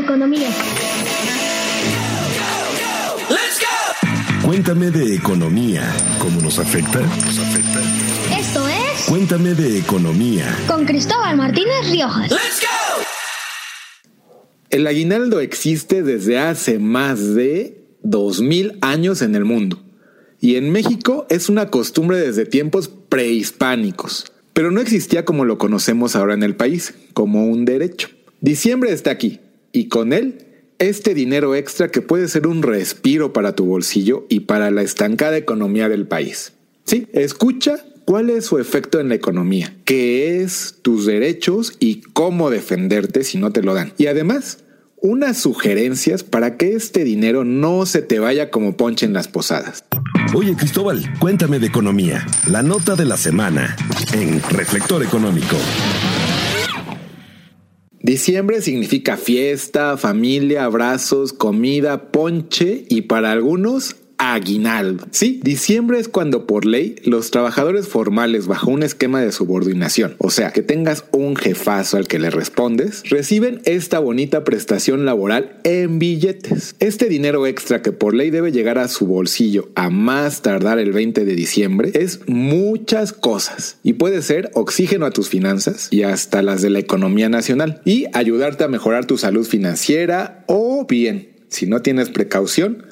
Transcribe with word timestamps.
de 0.00 0.06
economía. 0.06 0.48
Cuéntame 4.42 4.90
de 4.90 5.14
economía. 5.14 5.94
¿Cómo 6.18 6.40
nos 6.40 6.58
afecta? 6.58 7.00
¿Nos 7.00 7.38
afecta? 7.38 7.80
Esto 8.38 8.66
es 8.68 9.04
Cuéntame 9.06 9.54
de 9.54 9.78
economía. 9.78 10.56
con 10.66 10.86
Cristóbal 10.86 11.36
Martínez 11.36 11.90
Riojas. 11.90 12.32
El 14.70 14.86
aguinaldo 14.86 15.40
existe 15.40 16.02
desde 16.02 16.38
hace 16.38 16.78
más 16.78 17.34
de 17.34 17.84
2000 18.02 18.78
años 18.80 19.20
en 19.22 19.34
el 19.34 19.44
mundo. 19.44 19.82
Y 20.40 20.56
en 20.56 20.70
México 20.72 21.26
es 21.28 21.50
una 21.50 21.66
costumbre 21.66 22.18
desde 22.18 22.46
tiempos 22.46 22.88
prehispánicos. 22.88 24.32
Pero 24.54 24.70
no 24.70 24.80
existía 24.80 25.24
como 25.24 25.44
lo 25.44 25.58
conocemos 25.58 26.16
ahora 26.16 26.34
en 26.34 26.42
el 26.42 26.56
país, 26.56 26.94
como 27.12 27.46
un 27.46 27.64
derecho. 27.66 28.08
Diciembre 28.40 28.92
está 28.92 29.10
aquí, 29.10 29.40
y 29.72 29.88
con 29.88 30.12
él 30.12 30.46
este 30.78 31.12
dinero 31.12 31.54
extra 31.54 31.90
que 31.90 32.00
puede 32.00 32.26
ser 32.28 32.46
un 32.46 32.62
respiro 32.62 33.32
para 33.32 33.54
tu 33.54 33.66
bolsillo 33.66 34.26
y 34.28 34.40
para 34.40 34.70
la 34.70 34.82
estancada 34.82 35.36
economía 35.36 35.88
del 35.88 36.06
país. 36.06 36.54
Sí, 36.84 37.06
escucha 37.12 37.84
cuál 38.06 38.30
es 38.30 38.46
su 38.46 38.58
efecto 38.58 38.98
en 38.98 39.10
la 39.10 39.14
economía, 39.14 39.76
qué 39.84 40.40
es 40.40 40.76
tus 40.82 41.06
derechos 41.06 41.74
y 41.78 42.00
cómo 42.00 42.50
defenderte 42.50 43.24
si 43.24 43.38
no 43.38 43.52
te 43.52 43.62
lo 43.62 43.74
dan. 43.74 43.92
Y 43.98 44.06
además, 44.06 44.64
unas 45.02 45.38
sugerencias 45.38 46.24
para 46.24 46.56
que 46.56 46.74
este 46.74 47.04
dinero 47.04 47.44
no 47.44 47.86
se 47.86 48.02
te 48.02 48.18
vaya 48.18 48.50
como 48.50 48.76
ponche 48.76 49.06
en 49.06 49.12
las 49.12 49.28
posadas. 49.28 49.84
Oye, 50.34 50.54
Cristóbal, 50.56 51.02
cuéntame 51.18 51.58
de 51.58 51.66
economía. 51.66 52.26
La 52.48 52.62
nota 52.62 52.96
de 52.96 53.04
la 53.04 53.16
semana 53.16 53.76
en 54.12 54.42
Reflector 54.50 55.02
Económico. 55.02 55.56
Diciembre 58.02 58.62
significa 58.62 59.18
fiesta, 59.18 59.98
familia, 59.98 60.64
abrazos, 60.64 61.34
comida, 61.34 62.10
ponche 62.10 62.86
y 62.88 63.02
para 63.02 63.30
algunos 63.30 63.94
aguinaldo. 64.20 65.06
Sí, 65.12 65.40
diciembre 65.42 65.98
es 65.98 66.08
cuando 66.08 66.46
por 66.46 66.66
ley 66.66 66.96
los 67.04 67.30
trabajadores 67.30 67.88
formales 67.88 68.46
bajo 68.46 68.70
un 68.70 68.82
esquema 68.82 69.22
de 69.22 69.32
subordinación, 69.32 70.14
o 70.18 70.28
sea, 70.28 70.52
que 70.52 70.60
tengas 70.60 71.04
un 71.10 71.36
jefazo 71.36 71.96
al 71.96 72.06
que 72.06 72.18
le 72.18 72.28
respondes, 72.28 73.02
reciben 73.08 73.62
esta 73.64 73.98
bonita 73.98 74.44
prestación 74.44 75.06
laboral 75.06 75.58
en 75.64 75.98
billetes. 75.98 76.76
Este 76.80 77.08
dinero 77.08 77.46
extra 77.46 77.80
que 77.80 77.92
por 77.92 78.14
ley 78.14 78.28
debe 78.28 78.52
llegar 78.52 78.78
a 78.78 78.88
su 78.88 79.06
bolsillo 79.06 79.70
a 79.74 79.88
más 79.88 80.42
tardar 80.42 80.78
el 80.78 80.92
20 80.92 81.24
de 81.24 81.34
diciembre 81.34 81.90
es 81.94 82.20
muchas 82.26 83.14
cosas 83.14 83.78
y 83.82 83.94
puede 83.94 84.20
ser 84.20 84.50
oxígeno 84.52 85.06
a 85.06 85.12
tus 85.12 85.30
finanzas 85.30 85.88
y 85.90 86.02
hasta 86.02 86.42
las 86.42 86.60
de 86.60 86.68
la 86.68 86.78
economía 86.78 87.30
nacional 87.30 87.80
y 87.86 88.04
ayudarte 88.12 88.64
a 88.64 88.68
mejorar 88.68 89.06
tu 89.06 89.16
salud 89.16 89.46
financiera 89.46 90.44
o 90.46 90.86
bien, 90.86 91.30
si 91.48 91.66
no 91.66 91.80
tienes 91.80 92.10
precaución, 92.10 92.84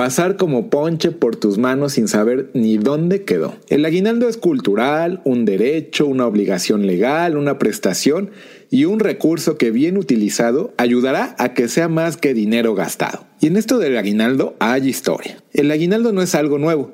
pasar 0.00 0.38
como 0.38 0.70
ponche 0.70 1.10
por 1.10 1.36
tus 1.36 1.58
manos 1.58 1.92
sin 1.92 2.08
saber 2.08 2.50
ni 2.54 2.78
dónde 2.78 3.26
quedó. 3.26 3.56
El 3.68 3.84
aguinaldo 3.84 4.30
es 4.30 4.38
cultural, 4.38 5.20
un 5.26 5.44
derecho, 5.44 6.06
una 6.06 6.26
obligación 6.26 6.86
legal, 6.86 7.36
una 7.36 7.58
prestación 7.58 8.30
y 8.70 8.86
un 8.86 8.98
recurso 8.98 9.58
que 9.58 9.70
bien 9.70 9.98
utilizado 9.98 10.72
ayudará 10.78 11.36
a 11.38 11.52
que 11.52 11.68
sea 11.68 11.88
más 11.90 12.16
que 12.16 12.32
dinero 12.32 12.74
gastado. 12.74 13.26
Y 13.42 13.48
en 13.48 13.58
esto 13.58 13.78
del 13.78 13.98
aguinaldo 13.98 14.56
hay 14.58 14.88
historia. 14.88 15.36
El 15.52 15.70
aguinaldo 15.70 16.14
no 16.14 16.22
es 16.22 16.34
algo 16.34 16.56
nuevo. 16.56 16.92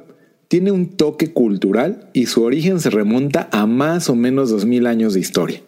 Tiene 0.48 0.72
un 0.72 0.96
toque 0.96 1.32
cultural 1.32 2.10
y 2.12 2.26
su 2.26 2.42
origen 2.42 2.80
se 2.80 2.90
remonta 2.90 3.48
a 3.52 3.66
más 3.66 4.10
o 4.10 4.16
menos 4.16 4.50
2000 4.50 4.84
años 4.84 5.14
de 5.14 5.20
historia. 5.20 5.62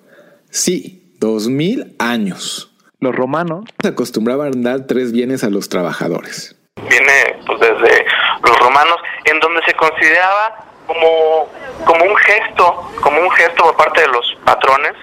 Sí, 0.50 1.14
2000 1.20 1.94
años. 2.00 2.74
Los 2.98 3.14
romanos 3.14 3.64
acostumbraban 3.84 4.58
a 4.58 4.70
dar 4.70 4.88
tres 4.88 5.12
bienes 5.12 5.44
a 5.44 5.50
los 5.50 5.68
trabajadores. 5.68 6.57
Viene 6.88 7.40
pues 7.46 7.60
desde 7.60 8.06
los 8.42 8.58
romanos, 8.58 8.96
en 9.24 9.40
donde 9.40 9.62
se 9.64 9.74
consideraba 9.74 10.56
como, 10.86 11.48
como 11.84 12.04
un 12.04 12.16
gesto, 12.16 12.90
como 13.00 13.20
un 13.20 13.30
gesto 13.32 13.64
por 13.64 13.76
parte 13.76 14.00
de 14.02 14.08
los 14.08 14.38
patrones, 14.44 14.94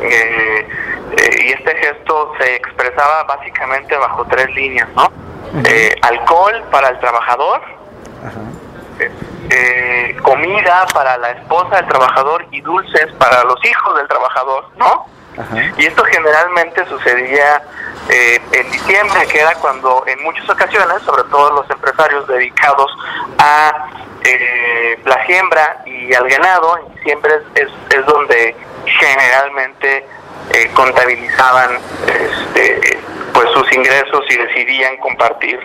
eh, 0.00 0.68
eh, 1.16 1.44
y 1.44 1.52
este 1.52 1.74
gesto 1.76 2.32
se 2.38 2.56
expresaba 2.56 3.24
básicamente 3.24 3.96
bajo 3.96 4.24
tres 4.26 4.52
líneas, 4.54 4.88
¿no? 4.96 5.12
Eh, 5.64 5.94
alcohol 6.02 6.62
para 6.70 6.88
el 6.88 6.98
trabajador, 6.98 7.60
eh, 9.50 10.16
comida 10.22 10.86
para 10.94 11.18
la 11.18 11.30
esposa 11.32 11.76
del 11.76 11.88
trabajador 11.88 12.46
y 12.50 12.60
dulces 12.62 13.12
para 13.18 13.44
los 13.44 13.62
hijos 13.64 13.96
del 13.96 14.08
trabajador, 14.08 14.70
¿no? 14.76 15.06
Y 15.78 15.86
esto 15.86 16.04
generalmente 16.04 16.84
sucedía 16.86 17.62
eh, 18.08 18.40
en 18.52 18.70
diciembre, 18.70 19.26
que 19.30 19.40
era 19.40 19.54
cuando 19.54 20.04
en 20.06 20.22
muchas 20.22 20.48
ocasiones, 20.48 21.02
sobre 21.04 21.24
todo 21.24 21.52
los 21.52 21.70
empresarios 21.70 22.26
dedicados 22.28 22.90
a 23.38 23.88
eh, 24.24 25.00
la 25.04 25.24
siembra 25.26 25.82
y 25.86 26.12
al 26.14 26.28
ganado, 26.28 26.78
en 26.78 26.94
diciembre 26.94 27.32
es, 27.54 27.66
es, 27.66 27.98
es 27.98 28.06
donde 28.06 28.56
generalmente 28.84 30.06
eh, 30.50 30.70
contabilizaban 30.74 31.78
este, 32.06 33.01
pues 33.32 33.48
sus 33.54 33.72
ingresos 33.72 34.20
y 34.30 34.36
decidían 34.36 34.96
compartir 34.98 35.58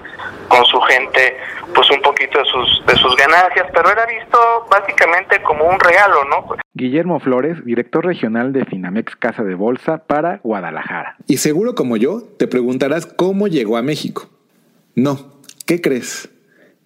con 0.47 0.66
su 0.66 0.79
gente 0.81 1.38
pues 1.73 1.89
un 1.91 2.01
poquito 2.01 2.39
de 2.39 2.45
sus 2.45 2.85
de 2.85 2.95
sus 2.95 3.16
ganancias, 3.16 3.67
pero 3.73 3.91
era 3.91 4.05
visto 4.05 4.38
básicamente 4.69 5.41
como 5.44 5.66
un 5.66 5.79
regalo, 5.79 6.23
¿no? 6.25 6.55
Guillermo 6.73 7.19
Flores, 7.19 7.63
director 7.66 8.05
regional 8.05 8.53
de 8.53 8.66
Finamex 8.66 9.16
Casa 9.16 9.44
de 9.44 9.55
Bolsa 9.55 10.03
para 10.05 10.39
Guadalajara. 10.44 11.16
Y 11.28 11.38
seguro 11.38 11.75
como 11.75 11.97
yo, 11.97 12.22
te 12.38 12.47
preguntarás 12.47 13.05
cómo 13.05 13.47
llegó 13.47 13.78
a 13.78 13.81
México. 13.81 14.29
No, 14.95 15.17
¿qué 15.66 15.81
crees? 15.81 16.29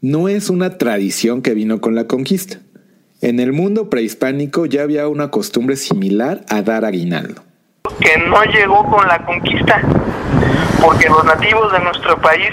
No 0.02 0.30
es 0.30 0.50
una 0.50 0.78
tradición 0.78 1.42
que 1.42 1.53
vino 1.53 1.80
con 1.81 1.94
la 1.94 2.08
conquista. 2.08 2.58
En 3.22 3.40
el 3.40 3.53
mundo 3.53 3.90
prehispánico 3.90 4.66
ya 4.66 4.81
había 4.81 5.08
una 5.08 5.30
costumbre 5.30 5.75
similar 5.75 6.42
a 6.50 6.63
dar 6.63 6.86
aguinaldo. 6.86 7.44
que 8.00 8.18
no 8.18 8.44
llegó 8.46 8.84
con 8.90 9.08
la 9.08 9.24
conquista, 9.25 9.81
porque 10.81 11.08
los 11.09 11.24
nativos 11.24 11.72
de 11.72 11.80
nuestro 11.80 12.18
país 12.18 12.50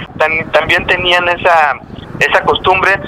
también 0.53 0.87
tenían 0.87 1.29
esa 1.29 1.75
esa 2.21 2.41
costumbre, 2.43 2.99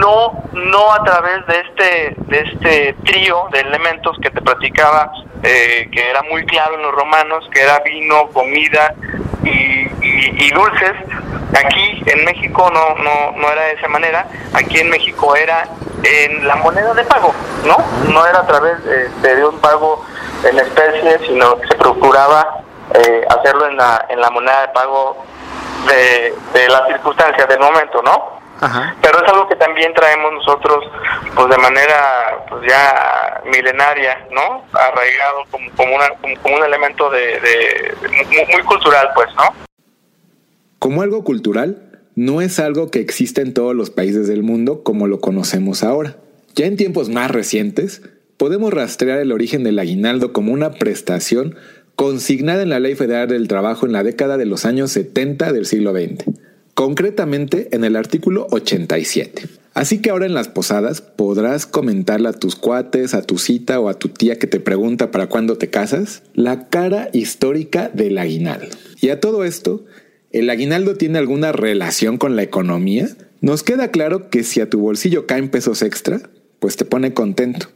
no 0.00 0.42
no 0.52 0.92
a 0.92 1.04
través 1.04 1.46
de 1.46 1.60
este 1.60 2.14
de 2.18 2.38
este 2.40 2.92
trío 3.04 3.46
de 3.52 3.60
elementos 3.60 4.16
que 4.22 4.30
te 4.30 4.40
platicaba, 4.40 5.12
eh, 5.42 5.88
que 5.92 6.10
era 6.10 6.22
muy 6.22 6.44
claro 6.46 6.74
en 6.76 6.82
los 6.82 6.92
romanos, 6.94 7.46
que 7.52 7.60
era 7.62 7.80
vino, 7.80 8.28
comida 8.28 8.94
y, 9.44 9.86
y- 10.00 10.50
dulces. 10.54 10.92
Aquí 11.62 12.02
en 12.06 12.24
México 12.24 12.70
no, 12.72 13.02
no, 13.02 13.32
no 13.36 13.50
era 13.52 13.62
de 13.62 13.72
esa 13.74 13.88
manera, 13.88 14.26
aquí 14.54 14.78
en 14.78 14.88
México 14.90 15.36
era 15.36 15.68
en 16.02 16.46
la 16.48 16.56
moneda 16.56 16.94
de 16.94 17.04
pago, 17.04 17.34
¿no? 17.64 17.76
No 18.12 18.26
era 18.26 18.40
a 18.40 18.46
través 18.46 18.78
este, 18.86 19.36
de 19.36 19.44
un 19.46 19.58
pago 19.60 20.04
en 20.48 20.58
especie, 20.58 21.18
sino 21.26 21.56
que 21.60 21.68
se 21.68 21.74
procuraba 21.74 22.60
eh, 22.94 23.24
hacerlo 23.28 23.66
en 23.68 23.76
la, 23.76 24.04
en 24.08 24.20
la 24.20 24.30
moneda 24.30 24.62
de 24.62 24.68
pago 24.68 25.24
de, 25.88 26.34
de 26.58 26.68
las 26.68 26.86
circunstancias 26.88 27.48
del 27.48 27.58
momento, 27.60 28.02
¿no? 28.02 28.42
Ajá. 28.60 28.94
Pero 29.02 29.18
es 29.22 29.30
algo 29.30 29.48
que 29.48 29.56
también 29.56 29.92
traemos 29.94 30.32
nosotros, 30.32 30.84
pues 31.34 31.48
de 31.50 31.58
manera 31.58 32.44
pues 32.48 32.62
ya 32.68 33.42
milenaria, 33.44 34.26
¿no? 34.30 34.64
Arraigado 34.72 35.44
como, 35.50 35.70
como, 35.76 35.96
una, 35.96 36.08
como, 36.20 36.34
como 36.40 36.56
un 36.56 36.64
elemento 36.64 37.10
de, 37.10 37.40
de- 37.40 37.94
muy, 38.08 38.46
muy 38.52 38.62
cultural, 38.64 39.08
pues, 39.14 39.28
¿no? 39.34 39.42
Como 40.78 41.02
algo 41.02 41.24
cultural, 41.24 41.82
no 42.14 42.40
es 42.40 42.60
algo 42.60 42.90
que 42.90 43.00
exista 43.00 43.40
en 43.40 43.54
todos 43.54 43.74
los 43.74 43.90
países 43.90 44.28
del 44.28 44.42
mundo 44.42 44.82
como 44.84 45.08
lo 45.08 45.20
conocemos 45.20 45.82
ahora. 45.82 46.16
Ya 46.54 46.66
en 46.66 46.76
tiempos 46.76 47.08
más 47.08 47.30
recientes, 47.30 48.02
podemos 48.36 48.72
rastrear 48.72 49.18
el 49.18 49.32
origen 49.32 49.64
del 49.64 49.78
aguinaldo 49.80 50.32
como 50.32 50.52
una 50.52 50.70
prestación 50.70 51.56
consignada 51.96 52.62
en 52.62 52.70
la 52.70 52.80
Ley 52.80 52.94
Federal 52.94 53.28
del 53.28 53.48
Trabajo 53.48 53.86
en 53.86 53.92
la 53.92 54.02
década 54.02 54.36
de 54.36 54.46
los 54.46 54.64
años 54.64 54.90
70 54.92 55.52
del 55.52 55.66
siglo 55.66 55.92
XX, 55.92 56.24
concretamente 56.74 57.68
en 57.72 57.84
el 57.84 57.96
artículo 57.96 58.46
87. 58.50 59.48
Así 59.74 59.98
que 59.98 60.10
ahora 60.10 60.26
en 60.26 60.34
las 60.34 60.48
posadas 60.48 61.00
podrás 61.00 61.66
comentarle 61.66 62.28
a 62.28 62.32
tus 62.32 62.54
cuates, 62.54 63.12
a 63.12 63.22
tu 63.22 63.38
cita 63.38 63.80
o 63.80 63.88
a 63.88 63.98
tu 63.98 64.08
tía 64.08 64.38
que 64.38 64.46
te 64.46 64.60
pregunta 64.60 65.10
para 65.10 65.28
cuándo 65.28 65.58
te 65.58 65.68
casas 65.68 66.22
la 66.32 66.68
cara 66.68 67.08
histórica 67.12 67.90
del 67.92 68.18
aguinaldo. 68.18 68.76
Y 69.00 69.08
a 69.08 69.18
todo 69.18 69.44
esto, 69.44 69.84
¿el 70.30 70.48
aguinaldo 70.48 70.94
tiene 70.94 71.18
alguna 71.18 71.50
relación 71.50 72.18
con 72.18 72.36
la 72.36 72.44
economía? 72.44 73.08
Nos 73.40 73.64
queda 73.64 73.90
claro 73.90 74.30
que 74.30 74.44
si 74.44 74.60
a 74.60 74.70
tu 74.70 74.78
bolsillo 74.78 75.26
caen 75.26 75.48
pesos 75.48 75.82
extra, 75.82 76.20
pues 76.60 76.76
te 76.76 76.84
pone 76.84 77.12
contento. 77.12 77.66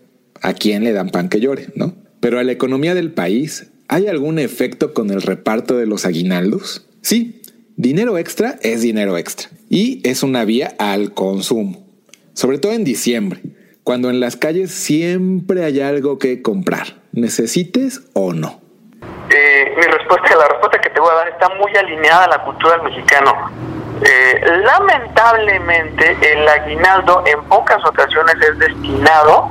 ¿A 0.41 0.55
quién 0.55 0.85
le 0.85 0.93
dan 0.93 1.11
pan 1.11 1.29
que 1.29 1.41
llore, 1.41 1.67
no? 1.75 1.97
Pero 2.21 2.38
a 2.38 2.44
la 2.44 2.53
economía 2.53 2.94
del 2.94 3.11
país, 3.11 3.67
¿hay 3.88 4.06
algún 4.06 4.38
efecto 4.38 4.94
con 4.94 5.11
el 5.11 5.23
reparto 5.23 5.76
de 5.76 5.87
los 5.87 6.05
aguinaldos? 6.05 6.87
Sí, 7.00 7.43
dinero 7.76 8.19
extra 8.19 8.56
es 8.62 8.82
dinero 8.82 9.17
extra 9.17 9.49
y 9.69 10.06
es 10.08 10.23
una 10.23 10.44
vía 10.44 10.75
al 10.79 11.14
consumo, 11.14 11.87
sobre 12.35 12.58
todo 12.58 12.73
en 12.73 12.85
diciembre, 12.85 13.40
cuando 13.82 14.11
en 14.11 14.20
las 14.20 14.37
calles 14.37 14.70
siempre 14.70 15.64
hay 15.64 15.81
algo 15.81 16.19
que 16.19 16.43
comprar, 16.43 17.00
necesites 17.12 18.02
o 18.12 18.32
no. 18.32 18.61
Eh, 19.31 19.75
mi 19.76 19.82
respuesta, 19.82 20.37
la 20.37 20.49
respuesta 20.49 20.81
que 20.81 20.90
te 20.90 21.00
voy 21.00 21.11
a 21.11 21.14
dar 21.14 21.29
está 21.29 21.49
muy 21.50 21.75
alineada 21.76 22.25
a 22.25 22.29
la 22.29 22.44
cultura 22.44 22.75
del 22.75 22.82
mexicano. 22.82 23.32
Eh, 24.00 24.40
lamentablemente 24.64 26.17
el 26.23 26.46
aguinaldo 26.46 27.25
en 27.26 27.43
pocas 27.44 27.85
ocasiones 27.85 28.37
es 28.49 28.58
destinado 28.58 29.50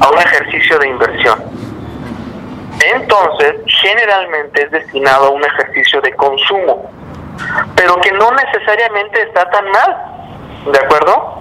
a 0.00 0.10
un 0.10 0.18
ejercicio 0.18 0.78
de 0.78 0.88
inversión. 0.88 1.63
Entonces, 2.92 3.54
generalmente 3.66 4.64
es 4.64 4.70
destinado 4.70 5.26
a 5.26 5.30
un 5.30 5.44
ejercicio 5.44 6.00
de 6.00 6.12
consumo, 6.14 6.90
pero 7.74 7.96
que 7.96 8.12
no 8.12 8.30
necesariamente 8.32 9.22
está 9.22 9.48
tan 9.50 9.70
mal, 9.70 9.96
¿de 10.70 10.78
acuerdo? 10.78 11.38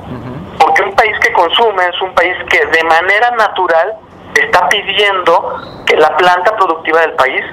Porque 0.59 0.83
un 0.83 0.95
país 0.95 1.17
que 1.19 1.33
consume 1.33 1.87
es 1.87 2.01
un 2.01 2.13
país 2.13 2.35
que 2.49 2.65
de 2.65 2.83
manera 2.85 3.31
natural 3.31 3.93
está 4.35 4.69
pidiendo 4.69 5.83
que 5.85 5.97
la 5.97 6.15
planta 6.15 6.55
productiva 6.55 7.01
del 7.01 7.13
país 7.13 7.43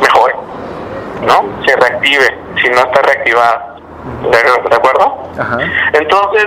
mejore, 0.00 0.34
¿no? 1.22 1.44
Se 1.66 1.76
reactive, 1.76 2.38
si 2.62 2.68
no 2.70 2.80
está 2.80 3.02
reactivada. 3.02 3.75
¿De, 4.30 4.76
acuerdo? 4.76 5.30
Entonces, 5.92 6.44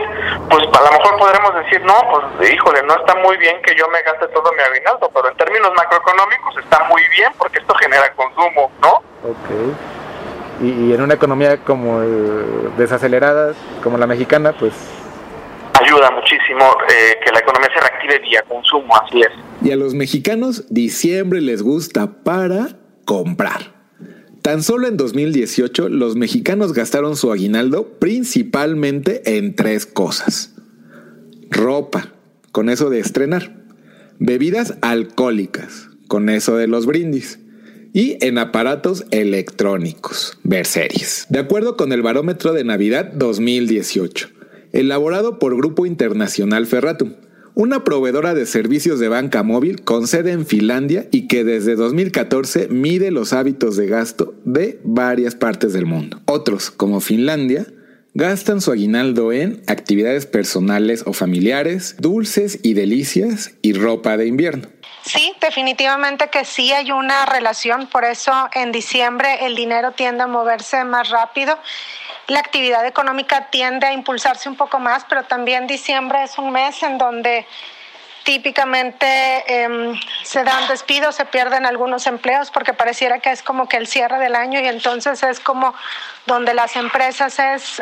pues 0.49 0.63
a 0.67 0.81
lo 0.81 0.97
mejor 0.97 1.17
podremos 1.17 1.55
decir, 1.55 1.81
no, 1.83 1.93
pues 2.11 2.51
híjole, 2.51 2.81
no 2.83 2.95
está 2.95 3.15
muy 3.15 3.37
bien 3.37 3.61
que 3.61 3.75
yo 3.75 3.87
me 3.89 4.01
gaste 4.01 4.27
todo 4.27 4.51
mi 4.53 4.61
aguinaldo, 4.61 5.09
pero 5.13 5.29
en 5.29 5.37
términos 5.37 5.71
macroeconómicos 5.75 6.57
está 6.57 6.83
muy 6.85 7.01
bien 7.15 7.31
porque 7.37 7.59
esto 7.59 7.73
genera 7.75 8.13
consumo, 8.15 8.71
¿no? 8.81 8.93
Ok. 9.29 9.75
Y, 10.61 10.93
en 10.93 11.01
una 11.01 11.13
economía 11.13 11.57
como 11.57 12.01
desacelerada, 12.77 13.53
como 13.83 13.97
la 13.97 14.07
mexicana, 14.07 14.53
pues 14.57 14.73
ayuda 15.81 16.11
muchísimo 16.11 16.65
eh, 16.89 17.17
que 17.23 17.31
la 17.31 17.39
economía 17.39 17.69
se 17.73 17.79
reactive 17.79 18.19
vía 18.19 18.41
consumo, 18.47 18.93
así 18.95 19.21
es. 19.21 19.29
Y 19.61 19.71
a 19.71 19.75
los 19.75 19.93
mexicanos 19.93 20.65
diciembre 20.69 21.39
les 21.39 21.61
gusta 21.61 22.07
para 22.23 22.67
comprar. 23.05 23.78
Tan 24.49 24.63
solo 24.63 24.87
en 24.87 24.97
2018 24.97 25.89
los 25.89 26.15
mexicanos 26.15 26.73
gastaron 26.73 27.15
su 27.15 27.31
aguinaldo 27.31 27.99
principalmente 27.99 29.37
en 29.37 29.53
tres 29.53 29.85
cosas. 29.85 30.55
Ropa, 31.51 32.15
con 32.51 32.69
eso 32.69 32.89
de 32.89 32.97
estrenar. 32.99 33.63
Bebidas 34.17 34.73
alcohólicas, 34.81 35.89
con 36.07 36.29
eso 36.29 36.57
de 36.57 36.65
los 36.65 36.87
brindis. 36.87 37.37
Y 37.93 38.17
en 38.25 38.39
aparatos 38.39 39.05
electrónicos, 39.11 40.39
ver 40.43 40.65
series. 40.65 41.27
De 41.29 41.37
acuerdo 41.37 41.77
con 41.77 41.91
el 41.91 42.01
barómetro 42.01 42.51
de 42.51 42.63
Navidad 42.63 43.13
2018 43.13 44.29
elaborado 44.71 45.39
por 45.39 45.55
Grupo 45.55 45.85
Internacional 45.85 46.65
Ferratum, 46.65 47.13
una 47.59 47.83
proveedora 47.83 48.33
de 48.33 48.45
servicios 48.45 49.01
de 49.01 49.09
banca 49.09 49.43
móvil 49.43 49.83
con 49.83 50.07
sede 50.07 50.31
en 50.31 50.45
Finlandia 50.45 51.07
y 51.11 51.27
que 51.27 51.43
desde 51.43 51.75
2014 51.75 52.69
mide 52.69 53.11
los 53.11 53.33
hábitos 53.33 53.75
de 53.75 53.85
gasto 53.85 54.33
de 54.45 54.79
varias 54.85 55.35
partes 55.35 55.73
del 55.73 55.85
mundo. 55.85 56.21
Otros, 56.23 56.71
como 56.71 57.01
Finlandia, 57.01 57.65
gastan 58.13 58.61
su 58.61 58.71
aguinaldo 58.71 59.33
en 59.33 59.61
actividades 59.67 60.25
personales 60.25 61.03
o 61.05 61.11
familiares, 61.11 61.97
dulces 61.99 62.59
y 62.63 62.75
delicias 62.75 63.51
y 63.61 63.73
ropa 63.73 64.15
de 64.15 64.27
invierno. 64.27 64.69
Sí, 65.03 65.33
definitivamente 65.41 66.29
que 66.29 66.45
sí 66.45 66.71
hay 66.71 66.91
una 66.93 67.25
relación, 67.25 67.87
por 67.87 68.05
eso 68.05 68.31
en 68.53 68.71
diciembre 68.71 69.45
el 69.45 69.57
dinero 69.57 69.91
tiende 69.91 70.23
a 70.23 70.27
moverse 70.27 70.85
más 70.85 71.09
rápido 71.09 71.57
la 72.29 72.39
actividad 72.39 72.85
económica 72.85 73.49
tiende 73.49 73.87
a 73.87 73.93
impulsarse 73.93 74.49
un 74.49 74.55
poco 74.55 74.79
más, 74.79 75.05
pero 75.09 75.23
también 75.23 75.67
diciembre 75.67 76.23
es 76.23 76.37
un 76.37 76.51
mes 76.51 76.81
en 76.83 76.97
donde 76.97 77.45
típicamente 78.23 79.63
em, 79.63 79.99
se 80.23 80.43
dan 80.43 80.67
despidos, 80.67 81.15
se 81.15 81.25
pierden 81.25 81.65
algunos 81.65 82.05
empleos 82.05 82.51
porque 82.51 82.73
pareciera 82.73 83.19
que 83.19 83.31
es 83.31 83.41
como 83.41 83.67
que 83.67 83.77
el 83.77 83.87
cierre 83.87 84.19
del 84.19 84.35
año 84.35 84.59
y 84.59 84.67
entonces 84.67 85.23
es 85.23 85.39
como 85.39 85.73
donde 86.27 86.53
las 86.53 86.75
empresas 86.75 87.39
es, 87.39 87.81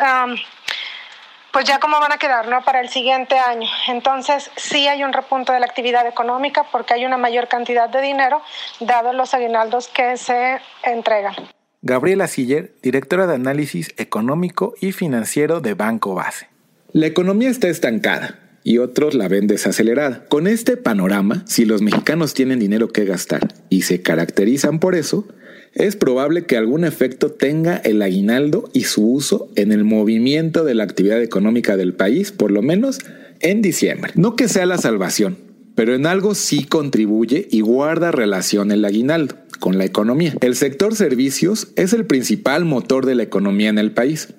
pues 1.52 1.66
ya 1.66 1.80
cómo 1.80 2.00
van 2.00 2.14
a 2.14 2.18
quedar, 2.18 2.48
¿no? 2.48 2.64
Para 2.64 2.80
el 2.80 2.88
siguiente 2.90 3.38
año. 3.38 3.70
Entonces 3.88 4.50
sí 4.56 4.88
hay 4.88 5.04
un 5.04 5.12
repunto 5.12 5.52
de 5.52 5.60
la 5.60 5.66
actividad 5.66 6.08
económica 6.08 6.64
porque 6.72 6.94
hay 6.94 7.06
una 7.06 7.18
mayor 7.18 7.50
cantidad 7.50 7.90
de 7.90 8.00
dinero 8.00 8.42
dado 8.80 9.12
los 9.12 9.34
aguinaldos 9.34 9.90
que 9.90 10.16
se 10.16 10.62
entregan. 10.84 11.36
Gabriela 11.84 12.28
Siller, 12.28 12.74
directora 12.82 13.28
de 13.28 13.36
análisis 13.36 13.90
económico 13.98 14.74
y 14.82 14.94
financiero 14.94 15.62
de 15.62 15.76
Banco 15.76 16.16
Base. 16.16 16.48
La 16.92 17.06
economía 17.06 17.50
está 17.50 17.68
estancada 17.70 18.40
y 18.64 18.80
otros 18.80 19.14
la 19.14 19.28
ven 19.28 19.46
desacelerada. 19.46 20.26
Con 20.28 20.48
este 20.48 20.76
panorama, 20.76 21.44
si 21.46 21.66
los 21.66 21.84
mexicanos 21.84 22.34
tienen 22.34 22.60
dinero 22.60 22.88
que 22.90 23.06
gastar 23.06 23.54
y 23.70 23.84
se 23.84 24.02
caracterizan 24.02 24.80
por 24.80 24.96
eso, 24.96 25.28
es 25.76 25.96
probable 25.96 26.46
que 26.46 26.58
algún 26.58 26.84
efecto 26.84 27.32
tenga 27.32 27.78
el 27.78 28.02
aguinaldo 28.02 28.72
y 28.74 28.86
su 28.86 29.12
uso 29.12 29.52
en 29.56 29.72
el 29.72 29.84
movimiento 29.84 30.64
de 30.64 30.74
la 30.74 30.84
actividad 30.84 31.22
económica 31.22 31.78
del 31.78 31.94
país, 31.94 32.32
por 32.32 32.50
lo 32.50 32.64
menos 32.64 33.00
en 33.40 33.62
diciembre. 33.62 34.14
No 34.16 34.36
que 34.36 34.48
sea 34.48 34.66
la 34.66 34.80
salvación, 34.80 35.38
pero 35.76 35.94
en 35.94 36.08
algo 36.08 36.34
sí 36.34 36.64
contribuye 36.64 37.48
y 37.52 37.62
guarda 37.62 38.12
relación 38.12 38.72
el 38.72 38.84
aguinaldo 38.84 39.36
con 39.60 39.78
la 39.78 39.86
economía. 39.86 40.34
El 40.42 40.56
sector 40.56 40.96
servicios 40.96 41.70
es 41.76 41.94
el 41.94 42.06
principal 42.06 42.66
motor 42.66 43.06
de 43.06 43.16
la 43.16 43.24
economía 43.24 43.70
en 43.70 43.78
el 43.78 43.92
país. 43.92 44.30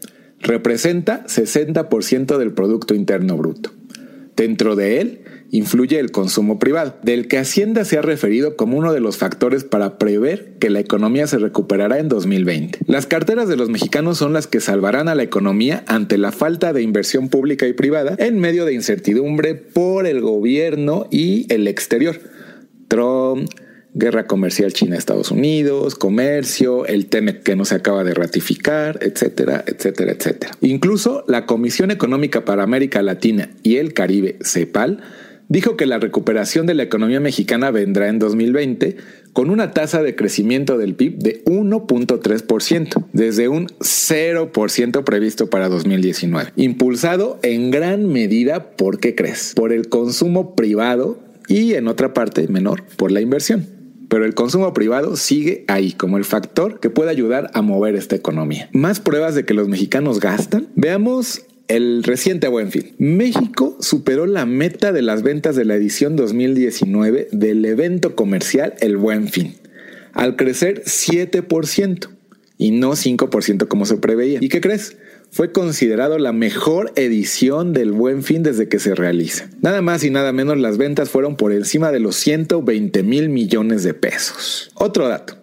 Representa 0.40 1.24
60% 1.26 2.38
del 2.38 2.52
Producto 2.52 2.94
Interno 2.94 3.36
Bruto. 3.36 3.72
Dentro 4.36 4.76
de 4.76 5.00
él 5.00 5.24
influye 5.50 5.98
el 5.98 6.10
consumo 6.10 6.58
privado, 6.58 6.94
del 7.02 7.26
que 7.26 7.38
Hacienda 7.38 7.84
se 7.84 7.98
ha 7.98 8.02
referido 8.02 8.56
como 8.56 8.76
uno 8.76 8.92
de 8.92 9.00
los 9.00 9.16
factores 9.16 9.64
para 9.64 9.98
prever 9.98 10.54
que 10.58 10.70
la 10.70 10.80
economía 10.80 11.26
se 11.26 11.38
recuperará 11.38 11.98
en 11.98 12.08
2020. 12.08 12.80
Las 12.86 13.06
carteras 13.06 13.48
de 13.48 13.56
los 13.56 13.68
mexicanos 13.68 14.18
son 14.18 14.32
las 14.32 14.46
que 14.46 14.60
salvarán 14.60 15.08
a 15.08 15.14
la 15.14 15.22
economía 15.22 15.84
ante 15.86 16.18
la 16.18 16.32
falta 16.32 16.72
de 16.72 16.82
inversión 16.82 17.28
pública 17.28 17.66
y 17.66 17.72
privada 17.72 18.14
en 18.18 18.38
medio 18.38 18.64
de 18.64 18.74
incertidumbre 18.74 19.54
por 19.54 20.06
el 20.06 20.20
gobierno 20.20 21.06
y 21.10 21.52
el 21.52 21.66
exterior. 21.66 22.20
Trump, 22.88 23.48
guerra 23.94 24.26
comercial 24.26 24.72
China-Estados 24.72 25.30
Unidos, 25.30 25.94
comercio, 25.94 26.86
el 26.86 27.06
TEMEC 27.06 27.42
que 27.42 27.56
no 27.56 27.64
se 27.64 27.74
acaba 27.74 28.04
de 28.04 28.14
ratificar, 28.14 28.98
etcétera, 29.02 29.64
etcétera, 29.66 30.12
etcétera. 30.12 30.52
Incluso 30.60 31.24
la 31.26 31.46
Comisión 31.46 31.90
Económica 31.90 32.44
para 32.44 32.62
América 32.62 33.02
Latina 33.02 33.50
y 33.62 33.76
el 33.76 33.94
Caribe, 33.94 34.38
CEPAL, 34.42 35.02
dijo 35.48 35.76
que 35.76 35.86
la 35.86 35.98
recuperación 35.98 36.66
de 36.66 36.74
la 36.74 36.82
economía 36.82 37.20
mexicana 37.20 37.70
vendrá 37.70 38.08
en 38.08 38.18
2020 38.18 38.96
con 39.32 39.50
una 39.50 39.72
tasa 39.72 40.02
de 40.02 40.14
crecimiento 40.14 40.78
del 40.78 40.94
PIB 40.94 41.18
de 41.18 41.44
1.3%, 41.44 43.06
desde 43.12 43.48
un 43.48 43.68
0% 43.68 45.04
previsto 45.04 45.48
para 45.48 45.68
2019, 45.68 46.52
impulsado 46.56 47.38
en 47.42 47.70
gran 47.70 48.06
medida 48.06 48.70
por 48.72 49.00
qué 49.00 49.14
crees? 49.14 49.52
Por 49.54 49.72
el 49.72 49.88
consumo 49.88 50.54
privado 50.54 51.18
y 51.46 51.74
en 51.74 51.88
otra 51.88 52.12
parte 52.12 52.46
menor 52.48 52.84
por 52.96 53.10
la 53.10 53.22
inversión 53.22 53.77
pero 54.08 54.24
el 54.24 54.34
consumo 54.34 54.72
privado 54.72 55.16
sigue 55.16 55.64
ahí 55.68 55.92
como 55.92 56.16
el 56.18 56.24
factor 56.24 56.80
que 56.80 56.90
puede 56.90 57.10
ayudar 57.10 57.50
a 57.54 57.62
mover 57.62 57.94
esta 57.94 58.16
economía. 58.16 58.68
Más 58.72 59.00
pruebas 59.00 59.34
de 59.34 59.44
que 59.44 59.54
los 59.54 59.68
mexicanos 59.68 60.20
gastan. 60.20 60.68
Veamos 60.74 61.42
el 61.68 62.02
reciente 62.02 62.48
Buen 62.48 62.70
Fin. 62.70 62.94
México 62.98 63.76
superó 63.80 64.26
la 64.26 64.46
meta 64.46 64.92
de 64.92 65.02
las 65.02 65.22
ventas 65.22 65.54
de 65.54 65.66
la 65.66 65.74
edición 65.74 66.16
2019 66.16 67.28
del 67.30 67.64
evento 67.64 68.16
comercial 68.16 68.74
El 68.80 68.96
Buen 68.96 69.28
Fin, 69.28 69.54
al 70.14 70.36
crecer 70.36 70.82
7% 70.84 72.08
y 72.56 72.70
no 72.72 72.92
5% 72.92 73.68
como 73.68 73.84
se 73.84 73.98
preveía. 73.98 74.38
¿Y 74.40 74.48
qué 74.48 74.60
crees? 74.60 74.96
Fue 75.30 75.52
considerado 75.52 76.18
la 76.18 76.32
mejor 76.32 76.92
edición 76.96 77.72
del 77.72 77.92
Buen 77.92 78.22
Fin 78.22 78.42
desde 78.42 78.68
que 78.68 78.78
se 78.78 78.94
realiza. 78.94 79.48
Nada 79.60 79.82
más 79.82 80.02
y 80.04 80.10
nada 80.10 80.32
menos 80.32 80.58
las 80.58 80.78
ventas 80.78 81.10
fueron 81.10 81.36
por 81.36 81.52
encima 81.52 81.92
de 81.92 82.00
los 82.00 82.16
120 82.16 83.02
mil 83.02 83.28
millones 83.28 83.82
de 83.82 83.94
pesos. 83.94 84.70
Otro 84.74 85.08
dato, 85.08 85.36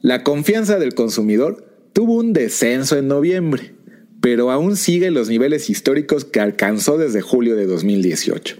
la 0.00 0.24
confianza 0.24 0.78
del 0.78 0.94
consumidor 0.94 1.66
tuvo 1.92 2.14
un 2.14 2.32
descenso 2.32 2.96
en 2.96 3.08
noviembre, 3.08 3.74
pero 4.20 4.50
aún 4.50 4.76
sigue 4.76 5.10
los 5.10 5.28
niveles 5.28 5.70
históricos 5.70 6.24
que 6.24 6.40
alcanzó 6.40 6.98
desde 6.98 7.20
julio 7.20 7.56
de 7.56 7.66
2018. 7.66 8.56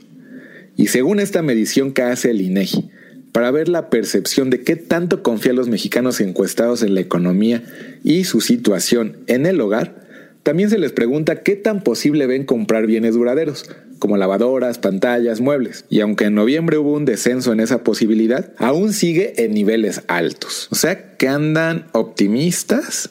Y 0.76 0.88
según 0.88 1.18
esta 1.18 1.42
medición 1.42 1.92
que 1.92 2.02
hace 2.02 2.30
el 2.30 2.40
INEGI, 2.40 2.90
para 3.32 3.50
ver 3.50 3.68
la 3.68 3.90
percepción 3.90 4.50
de 4.50 4.62
qué 4.62 4.76
tanto 4.76 5.22
confían 5.22 5.56
los 5.56 5.68
mexicanos 5.68 6.20
encuestados 6.20 6.82
en 6.82 6.94
la 6.94 7.00
economía 7.00 7.62
y 8.02 8.24
su 8.24 8.40
situación 8.40 9.18
en 9.26 9.46
el 9.46 9.60
hogar, 9.60 10.07
también 10.48 10.70
se 10.70 10.78
les 10.78 10.92
pregunta 10.92 11.42
qué 11.42 11.56
tan 11.56 11.82
posible 11.82 12.26
ven 12.26 12.46
comprar 12.46 12.86
bienes 12.86 13.12
duraderos, 13.12 13.68
como 13.98 14.16
lavadoras, 14.16 14.78
pantallas, 14.78 15.42
muebles. 15.42 15.84
Y 15.90 16.00
aunque 16.00 16.24
en 16.24 16.34
noviembre 16.34 16.78
hubo 16.78 16.94
un 16.94 17.04
descenso 17.04 17.52
en 17.52 17.60
esa 17.60 17.84
posibilidad, 17.84 18.54
aún 18.56 18.94
sigue 18.94 19.44
en 19.44 19.52
niveles 19.52 20.00
altos. 20.08 20.68
O 20.70 20.74
sea 20.74 21.18
que 21.18 21.28
andan 21.28 21.88
optimistas 21.92 23.10